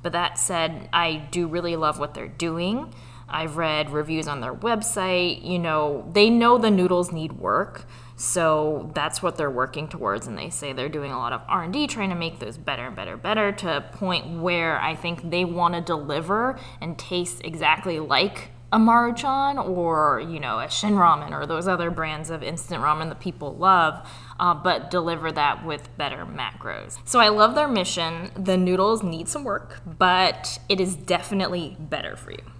But 0.02 0.12
that 0.12 0.36
said 0.36 0.88
i 0.92 1.28
do 1.30 1.46
really 1.46 1.76
love 1.76 1.98
what 2.00 2.14
they're 2.14 2.26
doing 2.26 2.92
I've 3.28 3.56
read 3.56 3.90
reviews 3.90 4.28
on 4.28 4.40
their 4.40 4.54
website. 4.54 5.44
You 5.44 5.58
know, 5.58 6.08
they 6.12 6.30
know 6.30 6.58
the 6.58 6.70
noodles 6.70 7.12
need 7.12 7.32
work, 7.32 7.86
so 8.16 8.90
that's 8.94 9.22
what 9.22 9.36
they're 9.36 9.50
working 9.50 9.88
towards. 9.88 10.26
And 10.26 10.38
they 10.38 10.50
say 10.50 10.72
they're 10.72 10.88
doing 10.88 11.12
a 11.12 11.18
lot 11.18 11.32
of 11.32 11.42
R 11.48 11.64
and 11.64 11.72
D, 11.72 11.86
trying 11.86 12.10
to 12.10 12.14
make 12.14 12.38
those 12.38 12.58
better 12.58 12.86
and 12.86 12.96
better, 12.96 13.16
better 13.16 13.52
to 13.52 13.76
a 13.76 13.80
point 13.80 14.40
where 14.40 14.80
I 14.80 14.94
think 14.94 15.30
they 15.30 15.44
want 15.44 15.74
to 15.74 15.80
deliver 15.80 16.58
and 16.80 16.98
taste 16.98 17.40
exactly 17.44 17.98
like 18.00 18.50
a 18.74 18.76
Maruchan 18.76 19.64
or 19.68 20.20
you 20.28 20.40
know 20.40 20.58
a 20.58 20.68
Shin 20.68 20.94
Ramen 20.94 21.30
or 21.30 21.46
those 21.46 21.68
other 21.68 21.92
brands 21.92 22.28
of 22.28 22.42
instant 22.42 22.82
ramen 22.82 23.08
that 23.08 23.20
people 23.20 23.54
love, 23.54 24.04
uh, 24.40 24.52
but 24.52 24.90
deliver 24.90 25.30
that 25.30 25.64
with 25.64 25.96
better 25.96 26.26
macros. 26.26 26.98
So 27.04 27.20
I 27.20 27.28
love 27.28 27.54
their 27.54 27.68
mission. 27.68 28.32
The 28.36 28.56
noodles 28.56 29.04
need 29.04 29.28
some 29.28 29.44
work, 29.44 29.80
but 29.86 30.58
it 30.68 30.80
is 30.80 30.96
definitely 30.96 31.76
better 31.78 32.16
for 32.16 32.32
you. 32.32 32.53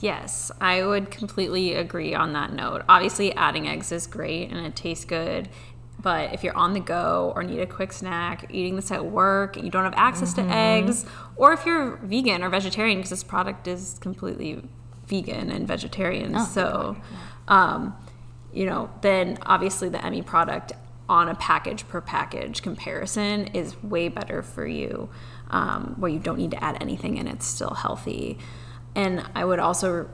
Yes, 0.00 0.50
I 0.60 0.84
would 0.84 1.10
completely 1.10 1.74
agree 1.74 2.14
on 2.14 2.32
that 2.32 2.52
note. 2.52 2.82
Obviously, 2.88 3.34
adding 3.34 3.68
eggs 3.68 3.92
is 3.92 4.06
great 4.06 4.50
and 4.50 4.66
it 4.66 4.74
tastes 4.74 5.04
good. 5.04 5.48
But 6.00 6.34
if 6.34 6.42
you're 6.42 6.56
on 6.56 6.72
the 6.72 6.80
go 6.80 7.32
or 7.36 7.42
need 7.44 7.60
a 7.60 7.66
quick 7.66 7.92
snack, 7.92 8.46
eating 8.50 8.74
this 8.76 8.90
at 8.90 9.04
work, 9.04 9.56
you 9.56 9.70
don't 9.70 9.84
have 9.84 9.94
access 9.96 10.34
mm-hmm. 10.34 10.48
to 10.48 10.54
eggs, 10.54 11.06
or 11.36 11.52
if 11.52 11.64
you're 11.64 11.96
vegan 11.96 12.42
or 12.42 12.48
vegetarian, 12.48 12.98
because 12.98 13.10
this 13.10 13.22
product 13.22 13.68
is 13.68 13.98
completely 14.00 14.64
vegan 15.06 15.50
and 15.50 15.68
vegetarian, 15.68 16.34
oh, 16.34 16.44
so 16.44 16.96
um, 17.46 17.94
you 18.52 18.66
know, 18.66 18.90
then 19.00 19.38
obviously 19.42 19.88
the 19.88 19.98
Immi 19.98 20.24
product 20.24 20.72
on 21.08 21.28
a 21.28 21.34
package 21.34 21.86
per 21.88 22.00
package 22.00 22.62
comparison 22.62 23.46
is 23.48 23.80
way 23.82 24.08
better 24.08 24.42
for 24.42 24.66
you, 24.66 25.08
um, 25.50 25.94
where 25.98 26.10
you 26.10 26.18
don't 26.18 26.38
need 26.38 26.50
to 26.50 26.64
add 26.64 26.78
anything 26.80 27.18
and 27.18 27.28
it's 27.28 27.46
still 27.46 27.74
healthy. 27.74 28.38
And 28.94 29.24
I 29.34 29.44
would 29.44 29.58
also 29.58 30.10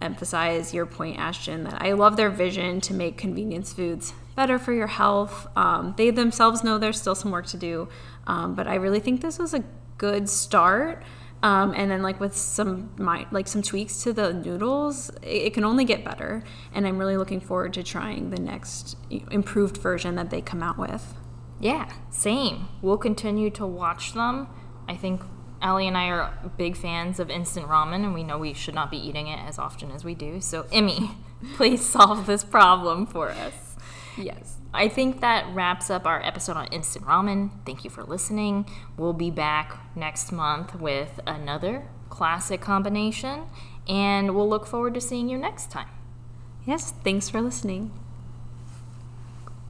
emphasize 0.00 0.72
your 0.72 0.86
point, 0.86 1.18
Ashton, 1.18 1.64
that 1.64 1.82
I 1.82 1.92
love 1.92 2.16
their 2.16 2.30
vision 2.30 2.80
to 2.82 2.94
make 2.94 3.16
convenience 3.16 3.72
foods 3.72 4.12
better 4.36 4.58
for 4.58 4.72
your 4.72 4.86
health. 4.86 5.46
Um, 5.56 5.94
they 5.96 6.10
themselves 6.10 6.62
know 6.62 6.78
there's 6.78 7.00
still 7.00 7.14
some 7.14 7.30
work 7.30 7.46
to 7.46 7.56
do, 7.56 7.88
um, 8.26 8.54
but 8.54 8.66
I 8.68 8.76
really 8.76 9.00
think 9.00 9.20
this 9.20 9.38
was 9.38 9.54
a 9.54 9.64
good 9.96 10.28
start. 10.28 11.02
Um, 11.42 11.72
and 11.76 11.88
then 11.90 12.02
like 12.02 12.18
with 12.18 12.36
some 12.36 12.90
my, 12.96 13.26
like 13.30 13.46
some 13.46 13.62
tweaks 13.62 14.02
to 14.02 14.12
the 14.12 14.32
noodles, 14.32 15.10
it, 15.22 15.28
it, 15.46 15.54
can 15.54 15.64
only 15.64 15.84
get 15.84 16.04
better. 16.04 16.42
And 16.72 16.86
I'm 16.86 16.98
really 16.98 17.16
looking 17.16 17.40
forward 17.40 17.74
to 17.74 17.84
trying 17.84 18.30
the 18.30 18.40
next 18.40 18.96
improved 19.30 19.76
version 19.76 20.16
that 20.16 20.30
they 20.30 20.40
come 20.40 20.64
out 20.64 20.78
with. 20.78 21.14
Yeah, 21.60 21.92
same. 22.10 22.68
We'll 22.82 22.98
continue 22.98 23.50
to 23.50 23.66
watch 23.66 24.14
them. 24.14 24.48
I 24.88 24.96
think 24.96 25.20
Allie 25.60 25.88
and 25.88 25.96
I 25.96 26.08
are 26.08 26.38
big 26.56 26.76
fans 26.76 27.18
of 27.18 27.30
instant 27.30 27.66
ramen, 27.66 28.04
and 28.04 28.14
we 28.14 28.22
know 28.22 28.38
we 28.38 28.54
should 28.54 28.74
not 28.74 28.90
be 28.90 28.96
eating 28.96 29.26
it 29.26 29.38
as 29.40 29.58
often 29.58 29.90
as 29.90 30.04
we 30.04 30.14
do. 30.14 30.40
So, 30.40 30.64
Immi, 30.64 31.14
please 31.56 31.84
solve 31.84 32.26
this 32.26 32.44
problem 32.44 33.06
for 33.06 33.30
us. 33.30 33.76
Yes. 34.16 34.56
I 34.72 34.88
think 34.88 35.20
that 35.20 35.46
wraps 35.54 35.90
up 35.90 36.06
our 36.06 36.22
episode 36.24 36.56
on 36.56 36.66
instant 36.66 37.06
ramen. 37.06 37.50
Thank 37.64 37.84
you 37.84 37.90
for 37.90 38.04
listening. 38.04 38.66
We'll 38.96 39.12
be 39.12 39.30
back 39.30 39.96
next 39.96 40.30
month 40.30 40.74
with 40.74 41.20
another 41.26 41.88
classic 42.10 42.60
combination, 42.60 43.46
and 43.86 44.34
we'll 44.34 44.48
look 44.48 44.66
forward 44.66 44.94
to 44.94 45.00
seeing 45.00 45.28
you 45.28 45.38
next 45.38 45.70
time. 45.70 45.88
Yes, 46.66 46.92
thanks 47.02 47.28
for 47.28 47.40
listening. 47.40 47.92